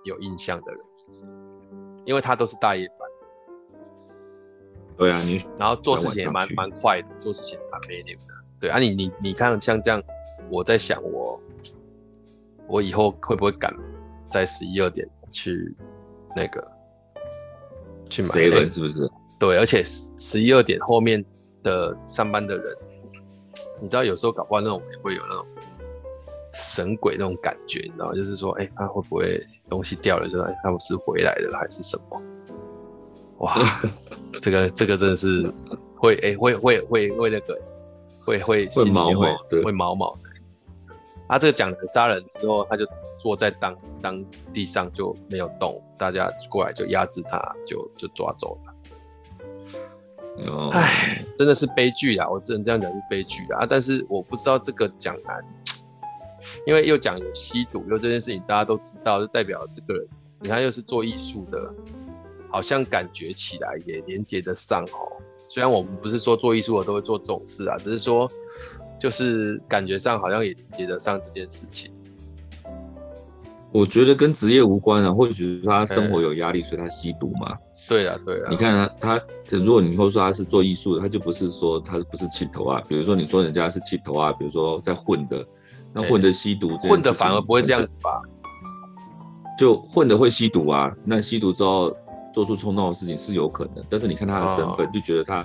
[0.05, 0.81] 有印象的人，
[2.07, 2.99] 因为他都是大夜班。
[4.97, 8.35] 对啊，你然后做事情也蛮蛮快的，做事情蛮没脸的。
[8.59, 10.03] 对啊你，你你你看像这样，
[10.51, 11.39] 我在想我
[12.67, 13.71] 我以后会不会敢
[14.27, 15.77] 在十一二点去
[16.35, 16.73] 那个
[18.09, 18.29] 去买？
[18.31, 19.07] 谁人是不是？
[19.39, 21.23] 对，而且十一二点后面
[21.63, 22.75] 的上班的人，
[23.79, 25.47] 你知道有时候搞不好那种也会有那种。
[26.59, 28.15] 神鬼那种感觉，你知道吗？
[28.15, 30.29] 就是说，哎、欸，他会不会东西掉了？
[30.29, 32.23] 就哎，他们是回来的还是什么？
[33.39, 33.57] 哇，
[34.43, 35.49] 这个这个真的是
[35.97, 37.59] 会哎、欸，会会会会那个
[38.25, 40.23] 会会会毛毛对会毛毛的。
[41.29, 42.85] 他这个讲的杀人之后，他就
[43.19, 48.75] 坐在当当地上就没有动，大家过来就压制他，就就抓走了。
[50.73, 52.29] 哎、oh.，真的是悲剧啊！
[52.29, 53.67] 我只能这样讲是悲剧啊！
[53.69, 55.45] 但是我不知道这个蒋南。
[56.67, 60.07] 因为又讲有吸毒，又这件事情大家都知道，就代表这个人，
[60.41, 61.73] 你看又是做艺术的，
[62.51, 65.13] 好像感觉起来也连接得上哦。
[65.49, 68.31] 虽然我们不是说做艺术的都会做这种事啊，只是说
[68.99, 71.91] 就是感觉上好像也连接得上这件事情。
[73.73, 77.57] 我觉得跟职业无关啊，或许他生活有压力，所以他吸毒嘛。
[77.89, 78.49] 对啊，对啊。
[78.51, 79.25] 你看他，他
[79.57, 82.83] 如果你会说他是做艺术的，他就不是说他不是气头啊。
[82.89, 85.45] 比如说你说人家是气头啊，比如说在混的。
[86.01, 88.23] 那混的吸毒，混的反而不会这样子吧？
[89.59, 91.95] 就混的会吸毒啊，那吸毒之后
[92.33, 95.45] 做出冲动的事情是有可能，但是你看他的身份，哦、就觉得他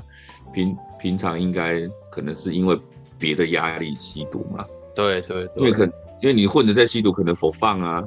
[0.54, 1.82] 平平常应该
[2.12, 2.80] 可能是因为
[3.18, 4.64] 别的压力吸毒嘛。
[4.94, 5.84] 对对，对，因为可
[6.22, 8.04] 因为你混的在吸毒，可能 for fun 啊，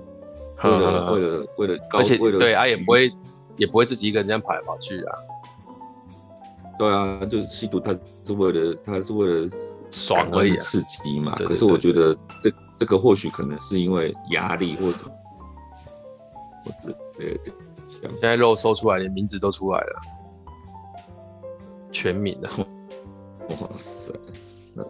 [0.62, 3.12] 为了为了为了高，而且为了对啊，也不会
[3.56, 5.18] 也不会自己一个人这样跑来跑去啊。
[6.78, 9.48] 对啊，就吸毒，他是为了他是为了。
[9.90, 11.34] 爽而已，刺激嘛。
[11.36, 15.10] 对对对对，可是我觉得这这个或许可能是因为压力或什么，
[16.64, 17.52] 或者对对。
[17.88, 20.00] 现在肉搜出来，连名字都出来了，
[21.92, 22.48] 全名的。
[23.48, 24.12] 哇塞，
[24.74, 24.84] 那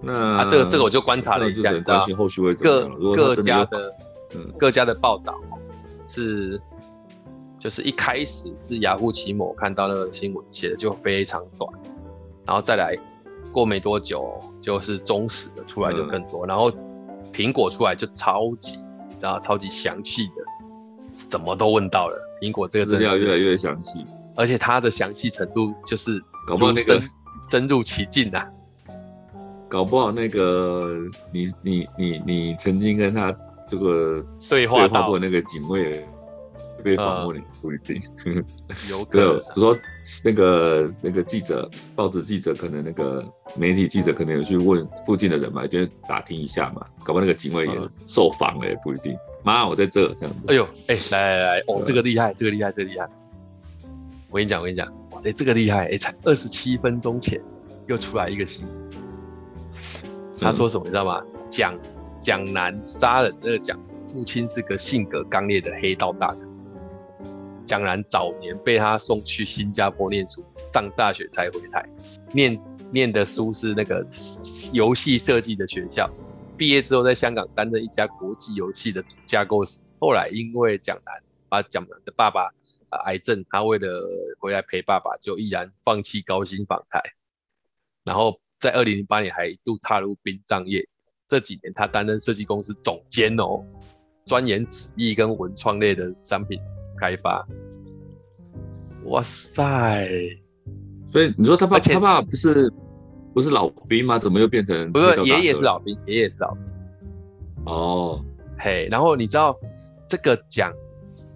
[0.00, 3.94] 那啊，这个这个我就观察了一下，你知道后续会各各家的
[4.36, 5.40] 嗯各家的报道
[6.06, 6.60] 是，
[7.58, 11.72] 就是一开始是雅虎奇摩看到那个新闻写的就非常短，
[12.44, 12.94] 然后再来。
[13.54, 16.72] 过没多久，就是中实的出来就更多，嗯、然后
[17.32, 18.78] 苹果出来就超级，
[19.08, 20.44] 你知道超级详细的，
[21.30, 22.16] 什么都问到了。
[22.42, 27.00] 苹果这个资料越来越详细，而且它的详细程度就是搞不好那个
[27.48, 28.46] 深入其境呐、啊。
[29.68, 30.90] 搞不好那个
[31.32, 33.34] 你你你你曾经跟他
[33.68, 36.04] 这个对话过那个警卫。
[36.84, 37.98] 被访问你不一定，
[38.90, 39.38] 有可能。
[39.38, 39.78] 比如说
[40.22, 43.24] 那个那个记者，报纸记者，可能那个
[43.56, 46.86] 媒体记者可能有去问附近的人嘛，就打听一下嘛。
[47.02, 47.72] 搞不好那个警卫也
[48.06, 49.16] 受访了，也不一定。
[49.42, 50.44] 妈，我在这这样子。
[50.48, 53.08] 哎呦，哎、欸，来来来，哦，这个厉害，这个厉害，这个厉害。
[54.28, 57.40] 我跟你讲，我跟你讲，哇，哎，这个厉害，哎、欸，才二十七分钟前
[57.86, 58.74] 又出来一个新闻。
[60.38, 61.22] 他说什么，你知道吗？
[61.48, 61.74] 蒋
[62.22, 66.40] 蒋南杀人那个蒋父亲是个性格刚烈的黑道大哥。
[67.66, 71.84] 蒋楠早年被他送去新加坡念书，上大学才回台。
[72.32, 72.58] 念
[72.90, 74.06] 念的书是那个
[74.72, 76.10] 游戏设计的学校。
[76.56, 79.80] 毕业之后在香港担任一家国际游戏的架构师。
[79.98, 82.50] 后来因为蒋楠把蒋楠的爸爸
[83.06, 83.88] 癌症，他为了
[84.38, 87.02] 回来陪爸爸，就毅然放弃高薪访台，
[88.04, 90.86] 然后在二零零八年还一度踏入殡葬业。
[91.26, 93.64] 这几年他担任设计公司总监哦，
[94.26, 96.60] 钻研纸艺跟文创类的商品
[97.04, 97.46] 开发。
[99.04, 100.08] 哇塞！
[101.10, 102.72] 所以你说他爸他爸不是
[103.34, 104.18] 不是老兵吗？
[104.18, 104.90] 怎么又变成？
[104.90, 106.72] 不是爷爷是老兵，爷爷是老兵。
[107.66, 108.24] 哦，
[108.58, 109.54] 嘿，然后你知道
[110.08, 110.72] 这个奖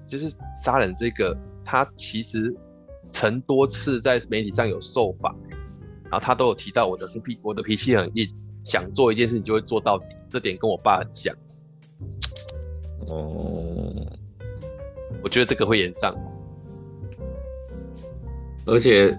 [0.06, 2.54] 就是杀人这个，他其实
[3.10, 5.36] 曾多次在媒体上有受访，
[6.04, 8.26] 然后他都有提到我的脾我的脾气很硬，
[8.64, 11.34] 想做一件事情就会做到底，这点跟我爸很像。
[13.06, 13.94] 哦，
[15.22, 16.14] 我觉得这个会延上，
[18.66, 19.16] 而且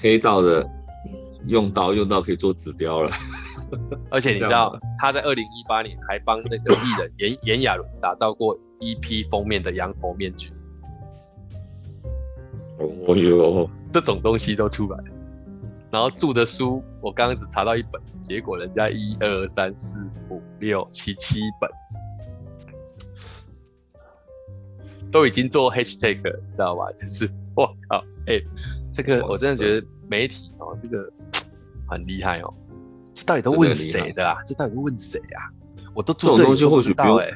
[0.00, 0.68] 黑道的
[1.46, 3.10] 用刀用到可以做纸雕了。
[4.10, 10.52] 而且你知道，他在二零一八年还帮那个艺人炎炎亚纶打造过 EP 封面的羊头面具。
[12.78, 15.04] 哦哟，这种东西都出来了。
[15.90, 21.70] 然后住的书，我刚刚只查到一本，结果人家一二三四五六七七本，
[25.12, 26.90] 都已经做 hashtag，知道吧？
[26.98, 28.44] 就是我靠，哎、欸，
[28.92, 31.08] 这个我真的觉得媒体哦，这个
[31.86, 32.52] 很厉害哦。
[33.12, 34.38] 这到底都问谁的啊？
[34.46, 35.52] 这到底问谁啊？
[35.94, 37.30] 我都做这种东西，或许不用哎。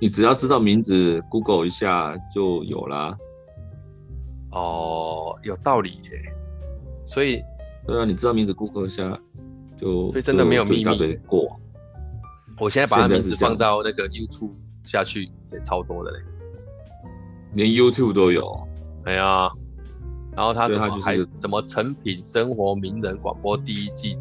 [0.00, 3.16] 你只要知道名字，Google 一下就有啦。
[4.52, 6.32] 哦，有道理耶。
[7.04, 7.42] 所以，
[7.86, 9.20] 对啊，你知道名字，Google 一下
[9.76, 10.08] 就。
[10.10, 11.16] 所以真的没有秘密。
[11.26, 11.60] 过。
[12.58, 16.18] 我现在把他名字放到那个 YouTube 下去，也超多的嘞。
[17.54, 18.68] 连 YouTube 都有。
[19.04, 19.48] 哎呀，
[20.36, 24.16] 然后他怎么还怎么成品生活名人广播第一季。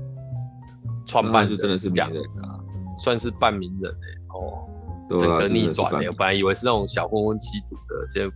[1.06, 2.60] 创办就真的是名人啊，
[2.98, 8.30] 算是半名人哎、欸、哦，整个逆转哎、欸，我本来以为是那种小混混吸毒的，这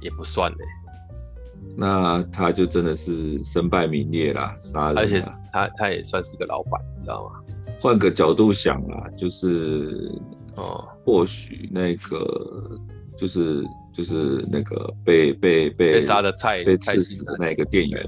[0.00, 1.74] 也不算哎、欸。
[1.76, 4.98] 那他就真的是身败名裂啦，杀人。
[4.98, 5.20] 而且
[5.52, 7.54] 他他也算是个老板，你知道吗？
[7.80, 10.08] 换个角度想啦，就是
[10.54, 12.78] 哦，或许那个
[13.16, 18.06] 就是就是那个被被被被杀的蔡被刺死的那个店员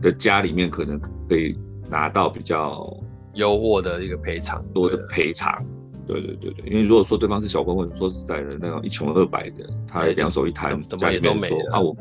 [0.00, 1.56] 的家里面可能可以。
[1.90, 2.94] 拿到比较
[3.32, 5.64] 优渥的一个赔偿，多的赔偿，
[6.06, 11.96] 对对对对，因为如果说对方是小混混，说实在的，那种一穷二白的，他两手一摊，家里面说啊，我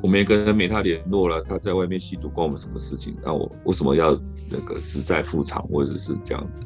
[0.00, 3.16] 我没跟没他联络了，他在外面吸毒，关我们什么事情？
[3.20, 4.12] 那我为什么要
[4.48, 6.62] 那个只在复场或者是这样子？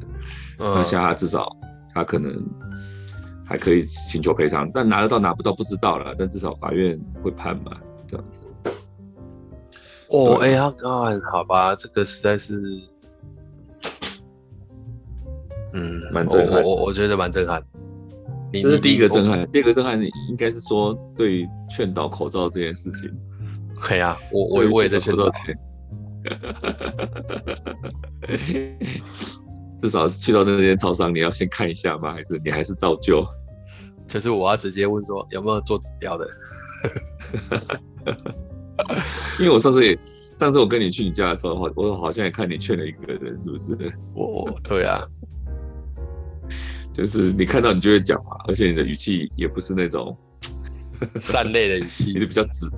[0.59, 1.51] 嗯、那像他至少
[1.95, 2.31] 他可能
[3.51, 7.77] 还可以请求赔偿，但拿得到拿不到不知道了，但至少法院会判嘛，
[8.07, 8.39] 这样子。
[10.07, 12.61] 哦，哎呀，干，好吧，这个实在是，
[15.73, 16.63] 嗯，蛮震撼。
[16.63, 17.61] 我我觉得蛮震撼。
[18.53, 23.13] 这是第一个震撼，第二个震撼应该是说对于劝导口罩这件事情。
[23.85, 25.29] 对呀，我我我也在劝导。
[29.81, 32.13] 至少去到那间超商，你要先看一下吗？
[32.13, 33.25] 还是你还是照旧？
[34.11, 36.27] 就是我要直接问说有没有做纸雕的。
[39.39, 39.97] 因为我上次也，
[40.35, 43.93] 上次我跟你去你家的时候，好，我好像也看你劝了一个人，是不是？
[44.13, 45.01] 我，对啊，
[46.93, 50.17] 就是你看到你就会讲嘛，而且你的语气也不是那种
[51.21, 52.69] 善类的语气，你就比较直，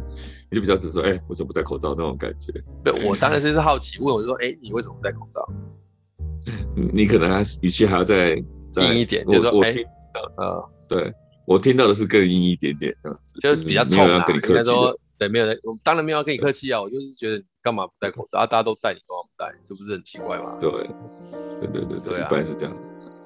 [0.51, 2.53] 你就比较直说，哎、欸，我怎么不戴口罩那种感觉？
[2.84, 5.43] 对，我当然是好奇问，我就说，哎、欸，你为什么不戴口罩？
[6.93, 8.36] 你可能还是语气还要再
[8.75, 11.13] 硬一点，就是说，我听到，呃，对
[11.45, 14.69] 我听到的是更硬一点点，这样子，就是比较冲啊，跟你客气
[15.17, 18.47] 对，没有的，我当然没有要跟你客气啊，我就是觉得你干嘛不戴口罩啊？
[18.47, 19.53] 大家都戴，你干嘛不戴？
[19.63, 20.57] 这不是很奇怪吗？
[20.59, 20.71] 对，
[21.61, 22.75] 对对对对，一般是这样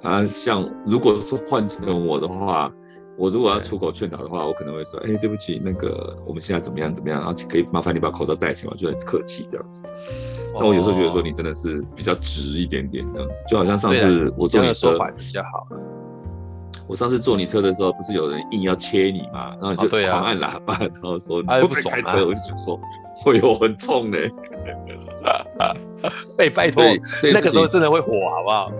[0.04, 0.24] 啊。
[0.26, 2.72] 像如果是换成我的话，
[3.18, 9.82] 我如果要出口劝导的话，我可能会说，哎，对不起，那个我们现在怎么样怎么样，然后可以麻烦你把口罩戴起来，就很客气这样子。
[10.54, 15.68] 那我有时候觉得说你真的是比较直一点点这样子，就好像上次我做你的说法是比较好。
[16.88, 19.50] 我上次坐你车的时候，不是有人硬要切你吗？
[19.60, 22.80] 然后你就狂按喇叭，然后说你不开车，我就想说
[23.16, 24.18] 会有很冲的。
[26.38, 26.84] 被拜托，
[27.24, 28.72] 那个时候真的会火，好不好？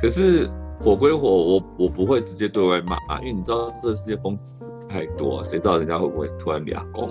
[0.00, 0.48] 可是
[0.78, 4.58] 火归火，我我不会直接对外骂，因为你知道这世界疯子
[4.88, 7.08] 太多，谁知道人家会不会突然俩攻？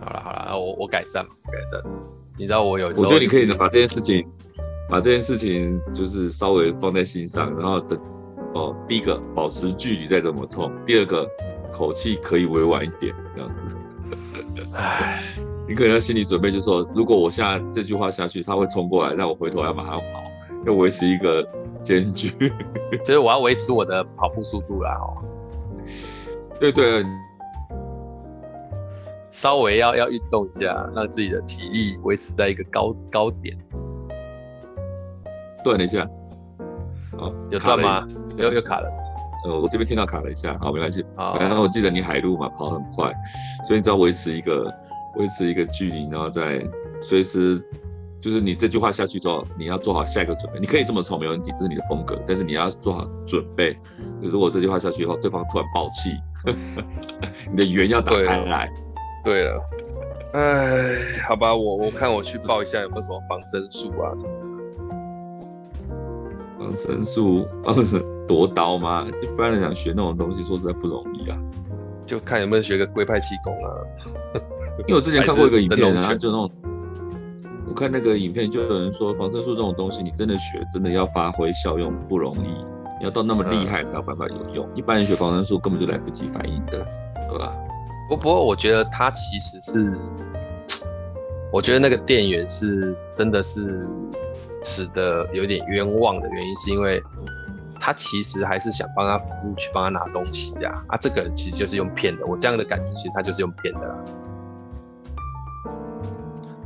[0.00, 1.80] 好了好了，我我改善，改善。
[2.36, 4.26] 你知道我有，我觉得你可以把这件事情，
[4.90, 7.98] 把这件事情就是稍微放在心上，然后等。
[8.54, 11.28] 哦，第一个保持距离再怎么冲，第二个
[11.72, 13.76] 口气可以委婉一点，这样子。
[14.72, 15.20] 唉，
[15.66, 20.22] 你可能要心理准备，就是说，如果我下这句话下去，他会冲过来，让我回头要马上跑，
[20.66, 21.46] 要维持一个
[21.82, 22.30] 间距，
[23.04, 24.96] 就是我要维持我的跑步速度啦。
[25.00, 25.24] 哦，
[26.60, 27.04] 对对，
[29.32, 33.56] 稍微要要运动一下，让自己的体力维持在一个高高点。
[35.64, 36.08] 锻炼一下，
[37.18, 38.06] 哦，有断吗？
[38.36, 38.90] 又又卡了。
[39.46, 41.04] 呃，我这边听到卡了一下，好，没关系。
[41.16, 43.12] 好，然后我记得你海陆嘛，跑很快，
[43.66, 44.72] 所以你只要维持一个
[45.16, 46.62] 维持一个距离，然后再
[47.00, 47.62] 随时。
[48.20, 50.58] 就是你这句话下去之后，你要做好下一个准备。
[50.58, 52.18] 你可以这么冲，没问题，这是你的风格。
[52.26, 53.76] 但是你要做好准备，
[54.22, 56.16] 如果这句话下去以后，对方突然爆气，
[57.52, 58.66] 你的圆要打开来。
[59.22, 59.62] 对了，
[60.32, 60.96] 哎，
[61.28, 64.53] 好吧，我我看我去报一下有没有什么防身术啊什么的。
[66.64, 69.06] 防身术，防身夺刀吗？
[69.22, 71.38] 一般人想学那种东西，说实在不容易啊。
[72.06, 73.68] 就看有没有学个龟派气功啊。
[74.86, 76.50] 因为我之前看过一个影片啊，就那种。
[77.66, 82.48] 我看那个影片，就有人说防身术这种东西，你真的学，真的要发挥效用不容易，
[82.98, 84.66] 你要到那么厉害才有办法有用。
[84.66, 86.86] 嗯、一般人学防身术根本就来不及反应的，
[87.28, 87.54] 对吧？
[88.08, 89.98] 不不过我觉得他其实是，
[91.50, 93.88] 我觉得那个店员是真的是
[94.64, 97.00] 使得有点冤枉的原因，是因为
[97.78, 100.94] 他其实还是想帮他服务，去帮他拿东西呀、啊。
[100.94, 103.94] 啊，这个人其实就是用骗的，我这样的感觉，其实他就是用骗的啦。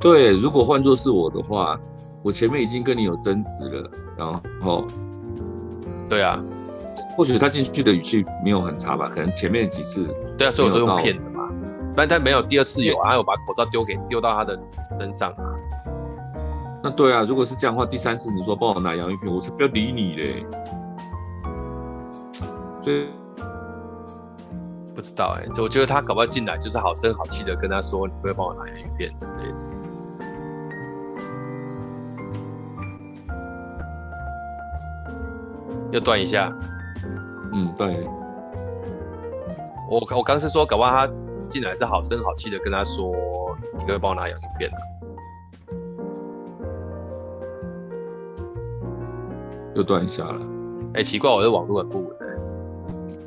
[0.01, 1.77] 对，如果换作是我的话，
[2.23, 4.87] 我前面已经跟你有争执了，然后，
[6.09, 6.41] 对啊，
[7.17, 11.49] 或许他进去的语气没有很差吧，可能前面几次，对啊，所以我就用骗的嘛，
[11.97, 14.57] 但他没有第二次有啊，有把口罩丢给丢到他的
[14.97, 15.58] 身上啊。
[16.89, 20.47] 那对啊，如果是这样的话，第三次你说帮我拿洋芋片，我才不要理你嘞。
[22.83, 23.07] 所以
[24.95, 29.55] 不知道哎、欸，我觉得他搞不好进来就是好声好气的跟他说，你不要帮我拿洋芋片之类的。
[35.93, 36.51] 又断一下，
[37.53, 38.09] 嗯，对。
[39.91, 41.13] 我我刚是说，搞不好他
[41.51, 43.15] 进来是好声好气的跟他说，
[43.75, 44.79] 你可不可以帮我拿洋芋片啊？
[49.75, 50.41] 又断一下了。
[50.95, 52.27] 哎、欸，奇怪，我的网络很不稳的。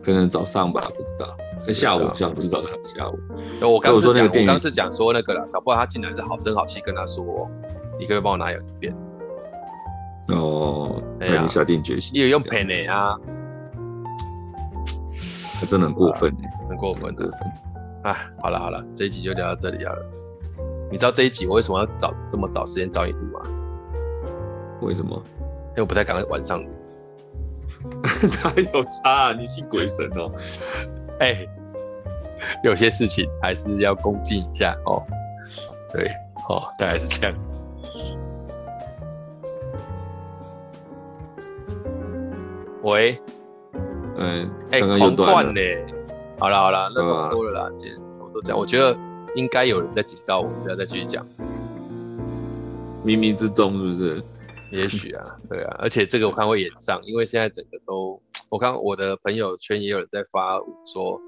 [0.02, 1.28] 可能早上吧，不知道。
[1.72, 3.20] 下午，下午不是早上，下午。
[3.62, 7.48] 我刚是讲，我刚是讲说那个了，搞不好他进来是好声好气跟他说，
[8.00, 8.96] 你可不可以帮我拿洋芋片？
[10.30, 13.16] 哦，那你下定决心，也有用骗的啊，
[15.60, 16.36] 他真的很过分，
[16.68, 17.39] 很过分，过分。
[18.04, 20.04] 哎，好了好了，这一集就聊到这里好了。
[20.92, 23.42] 你知道这一集我为什么要找这么早时间找你录吗？
[24.82, 25.22] 为什么？
[25.72, 26.70] 因为我不太敢晚上录。
[28.44, 29.34] 哪有差？
[29.34, 30.32] 你信鬼神哦？
[31.20, 31.48] 哎，
[32.64, 35.02] 有些事情还是要恭敬一下哦。
[35.92, 36.06] 对，
[36.50, 37.36] 哦，大概是这样。
[42.84, 43.20] 喂，
[44.18, 45.86] 嗯，哎、欸，狂断嘞！
[46.40, 48.58] 好了好了，那差不多了啦，嗯、今天差不多讲。
[48.58, 48.98] 我觉得
[49.36, 51.26] 应该有人在警告我，不要再继续讲。
[53.06, 54.24] 冥冥之中是不是？
[54.72, 61.20] 也许啊，对啊，而且这个我看会演上，因为现在整个都，我看我的朋友圈也有人在发说，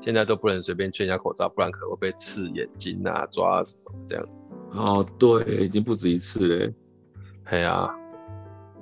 [0.00, 4.28] 现在都不能随便劝人家口罩，不然可能会被刺眼睛啊、抓什么这样。
[4.72, 6.74] 哦，对，已经不止一次嘞。
[7.48, 7.90] 对啊。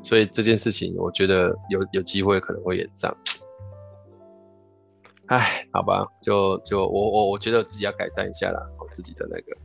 [0.03, 3.12] 所以这件事情，我觉得有有机会可能会演上。
[5.27, 9.57] 哎，好吧，就就我我我觉得我自己要改善一下啦，我自己的那个。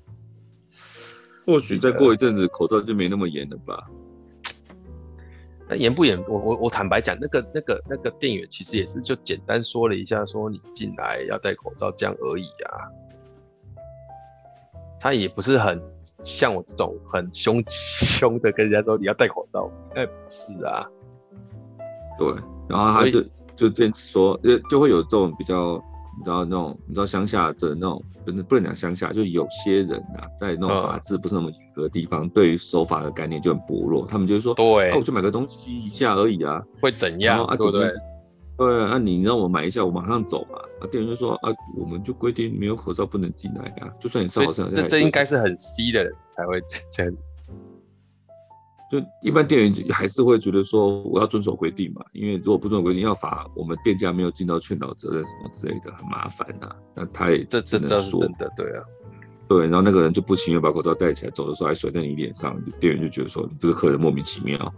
[1.46, 3.78] 或许再过一阵子，口罩就没那么严了吧？
[5.70, 6.22] 那严不严？
[6.28, 12.90] 我我我坦白讲，那个那个那个店员其实也是就简单说了一下，说你进来要戴口罩这样而已啊。
[15.00, 20.88] 他也不是很像我这种很凶 凶的跟人家说你要戴口罩，应该不是啊。
[22.18, 22.34] 对，
[22.70, 23.22] 然后他就
[23.56, 25.84] 就坚持说，就就会有这种比较，
[26.18, 37.44] 你知道那种你知道乡下的那种，不能不能讲乡下，就有些人啊，在那种法制不是那么严格的地方，嗯、对于守法的概念就很薄弱，他们就说，对，啊、我就买个东西一下而已啊，会怎样？
[37.46, 37.92] 啊，对不对？
[38.56, 40.60] 对啊，那你让我买一下，我马上走嘛。
[40.80, 43.90] 啊，店员就说啊，我们就规定没有口罩不能进来啊。
[44.00, 46.62] 就算你上好身，这这应该是很稀的人才会
[46.92, 47.14] 这样。
[48.94, 56.76] 就一般店员还是会觉得说，我要遵守规定嘛，因为如果不遵守规定，要罚我们店家没有尽到劝导责任什么之类的，很麻烦呐、啊。
[56.94, 58.84] 那他也这这这是真的，对啊，
[59.48, 59.64] 对。
[59.64, 64.74] 然后那个人就不情愿把口罩戴起来，走的时候还甩在你脸上，店员就觉得说你这个客人莫名其妙，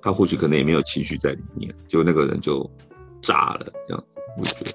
[0.00, 2.68] 他或许可能也没有情绪在里面，结果那个人就。
[3.20, 4.70] 炸了，这样子，我觉得，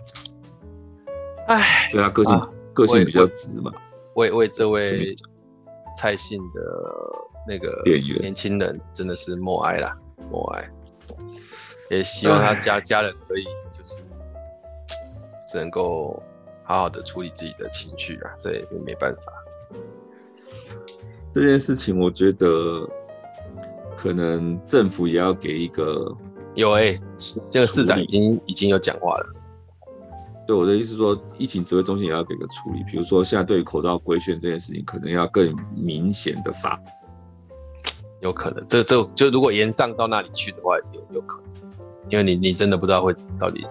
[1.47, 3.71] 哎，所以他个性、啊、个性比较直嘛。
[4.15, 5.15] 为为这位
[5.97, 6.61] 蔡姓的
[7.47, 7.81] 那个
[8.19, 9.93] 年轻人，真的是默哀啦，
[10.29, 10.69] 默哀。
[11.89, 14.01] 也希望他家家人可以就是，
[15.51, 16.21] 只能够
[16.63, 19.31] 好好的处理自己的情绪啊，这也没办法。
[21.31, 22.87] 这件事情，我觉得
[23.95, 26.15] 可能政府也要给一个
[26.55, 27.01] 有哎、欸，
[27.51, 29.33] 这个市长已经已经有讲话了。
[30.47, 36.79] 对我的意思说，疫情指挥中心也要给个处理，比如说现在对于口罩规劝这件事情，可能要更明显的发。
[38.24, 43.63] 有可能，这这就如果延上到那里去的话，有有可能，因为你你真的不知道会到底。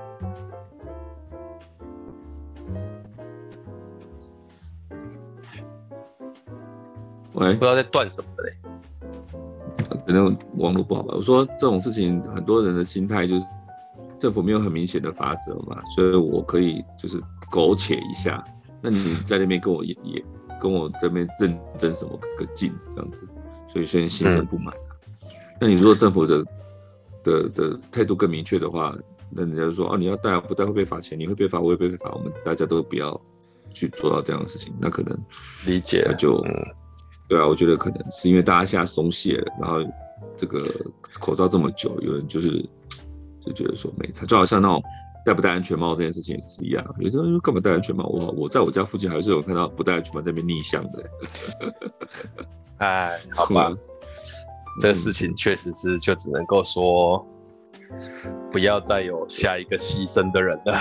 [7.33, 8.57] 喂，不知道在断什么的嘞，
[10.07, 11.15] 可能网络不好吧。
[11.17, 13.47] 我说这种事情，很多人的心态就是。
[14.19, 18.45] 政府没有很明显的法则嘛，所以我可以就是苟且一下。
[18.81, 20.25] 那你在那边跟我也也
[20.61, 23.29] 跟我这边认真什么个劲这样子，
[23.73, 24.75] 所以虽然心生不满。
[24.77, 26.45] 嗯、那你如果政府的
[27.25, 28.95] 的的态度更明确的话，
[29.31, 33.19] 那人家就说啊，你要带不带会被罚钱，你会被罚，我会被罚，我们大家都不要
[33.73, 34.73] 去做到这样的事情。
[34.81, 35.19] 那可能
[35.67, 36.53] 理解那就、嗯、
[37.29, 39.79] 对啊，我觉得可能是因为大家现在松懈了，然后
[40.37, 40.65] 这个
[41.21, 42.65] 口罩这么久，有人就是。
[43.45, 44.81] 就觉得说没差，就好像那种
[45.25, 46.85] 戴不戴安全帽这件事情也是一样。
[46.99, 48.05] 有些人干嘛戴安全帽？
[48.07, 51.11] 我我在我家附近还是有看到不戴安全帽在那边逆向的。
[52.79, 53.79] 哎，好吧，嗯、
[54.81, 57.25] 这个事情确实是就只能够说，
[58.51, 60.75] 不要再有下一个牺牲的人了。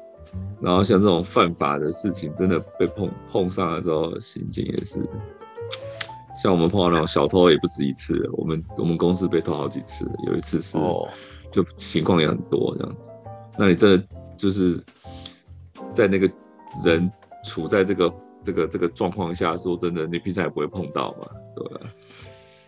[0.62, 5.06] 然后像这种犯法的事情，真的被碰碰上的时候，心情也是。
[6.42, 10.78] 像我们碰到那种小偷也不止一次，我们我们公司被偷好几次，有一次是。
[10.78, 11.06] 哦
[11.52, 13.12] 就情况也很多这样子，
[13.56, 14.04] 那你真的
[14.36, 14.82] 就是
[15.92, 16.30] 在那个
[16.84, 17.10] 人
[17.44, 21.80] 处在这个这个这个状况下，说真的，你平常也不会碰到嘛，对吧？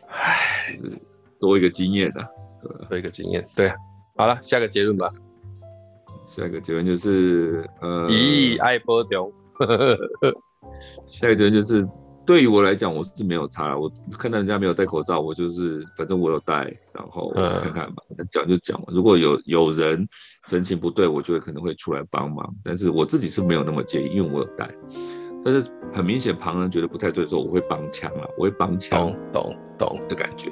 [0.09, 0.99] 唉，就是
[1.41, 2.29] 多一个经验啊，
[2.63, 2.87] 对吧？
[2.89, 3.73] 多一个经验，对。
[4.17, 5.13] 好了，下个结论吧。
[6.27, 9.33] 下一个结论就是，呃，咦，爱波中。
[11.07, 11.87] 下一个结论就是。
[12.27, 13.79] 对于我来讲，我是没有差了。
[13.79, 18.87] 我看到人家没有戴口罩，我就是反正我有戴，然后看看吧，讲就讲嘛。
[18.89, 20.07] 如果有有人
[20.49, 22.53] 神情不对，我就会可能会出来帮忙。
[22.65, 24.69] 但是我自己是没有那么介意，因为我有戴。
[25.45, 30.51] 但是很明显，旁人觉得不太对的时候，我会帮腔了，我会帮腔，懂懂懂的感觉。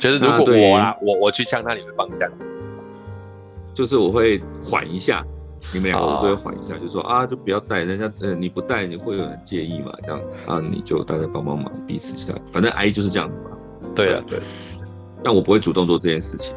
[0.00, 2.26] 就是如果我啊，我我去呛他，你会帮腔？
[3.74, 5.22] 就是我会缓一下。
[5.72, 9.92] 你们两个都会缓一下，就说啊，就不要带人家，呃，你不带你会有人介意嘛？
[10.02, 13.50] 这样子啊，你就大家帮帮忙，彼此一下，反正阿姨就是这样子嘛。
[13.94, 14.40] 对啊，对。
[15.22, 16.54] 但我不会主动做这件事情，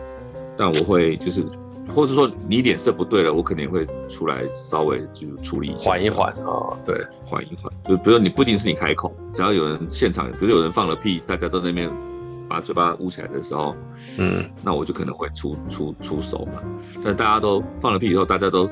[0.57, 1.43] 但我会就是，
[1.89, 7.71] 或是说你脸色不对了，我肯定会出来稍微就处理一下，缓一缓啊，对，缓一缓。
[7.85, 11.91] 就比如说你不一定是你开口，只要有人现场，比如有人放了屁，大家都在那边
[12.47, 13.75] 把嘴巴捂起来的时候，
[14.17, 16.63] 嗯，那我就可能会出出出手嘛。
[17.03, 18.69] 但大家都放了屁以后，大家都。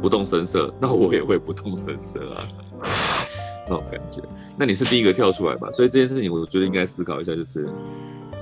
[0.00, 2.48] 不动声色， 那我也会不动声色啊，
[3.68, 4.20] 那种感觉。
[4.56, 5.68] 那你是第一个跳出来吧？
[5.72, 7.68] 所以这件事情，我觉得应该思考一下，就是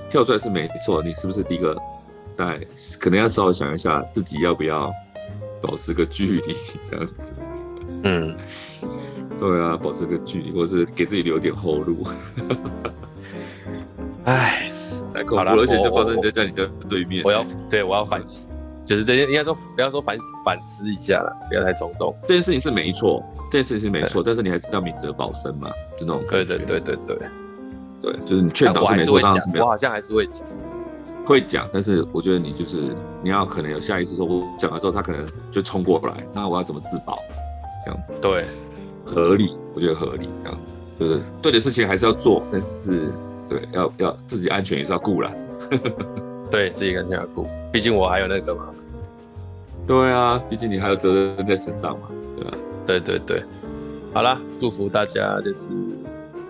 [0.08, 1.76] 跳出来是没错，你是不是第一个
[2.36, 2.60] 在？
[2.98, 4.92] 可能要稍微想一下，自己要不要
[5.60, 6.56] 保持个距离
[6.90, 7.34] 这样子。
[8.04, 8.36] 嗯，
[9.38, 12.06] 对啊，保持个距离，或是给自己留点后路。
[14.24, 14.70] 哎，
[15.12, 17.22] 太恐怖了，而且就发生在在你的对面。
[17.24, 18.40] 我要对我要反击。
[18.90, 22.12] 就是这些，应该说不要说反反思一下了，不要太冲动。
[22.26, 26.44] 这件事情是没错，这件事情是没错，但是你还是要明哲保身嘛，就那种感觉。
[26.44, 27.28] 对对对对对，
[28.02, 29.64] 对，就是你劝导是没错，当然是没有。
[29.64, 30.44] 我好像还是会讲，
[31.24, 32.78] 会讲，但是我觉得你就是
[33.22, 37.16] 你要可能有下意识说，我讲了之后他可能就冲过来，那我要怎么自保？
[37.84, 38.12] 这样子。
[38.20, 38.44] 对，
[39.04, 43.12] 合理，我觉得合理，这样子就是对的事情还是要做，但是
[43.48, 45.32] 对，要要自己安全也是要顾了。
[46.50, 48.66] 对自己安全要顾，毕竟我还有那个嘛。
[49.86, 52.56] 对啊，毕竟你还有责任在身上嘛，对吧？
[52.86, 53.42] 对对对，
[54.12, 55.68] 好啦，祝福大家就是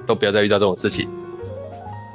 [0.07, 1.09] 都不要再遇到这种事情。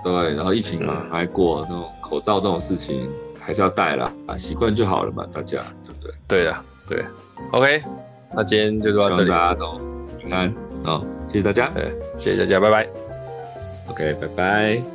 [0.04, 3.10] 对，然后疫情嘛还过，那种口罩这种事情
[3.40, 6.14] 还是要戴啦，啊，习惯就好了嘛，大家对不对？
[6.28, 7.04] 对啊，对
[7.52, 7.82] ，OK，
[8.36, 9.80] 那今天就到这里，大家都
[10.20, 12.88] 平安啊，谢谢大家，对，谢谢大家，拜拜。
[13.88, 14.95] OK，拜拜。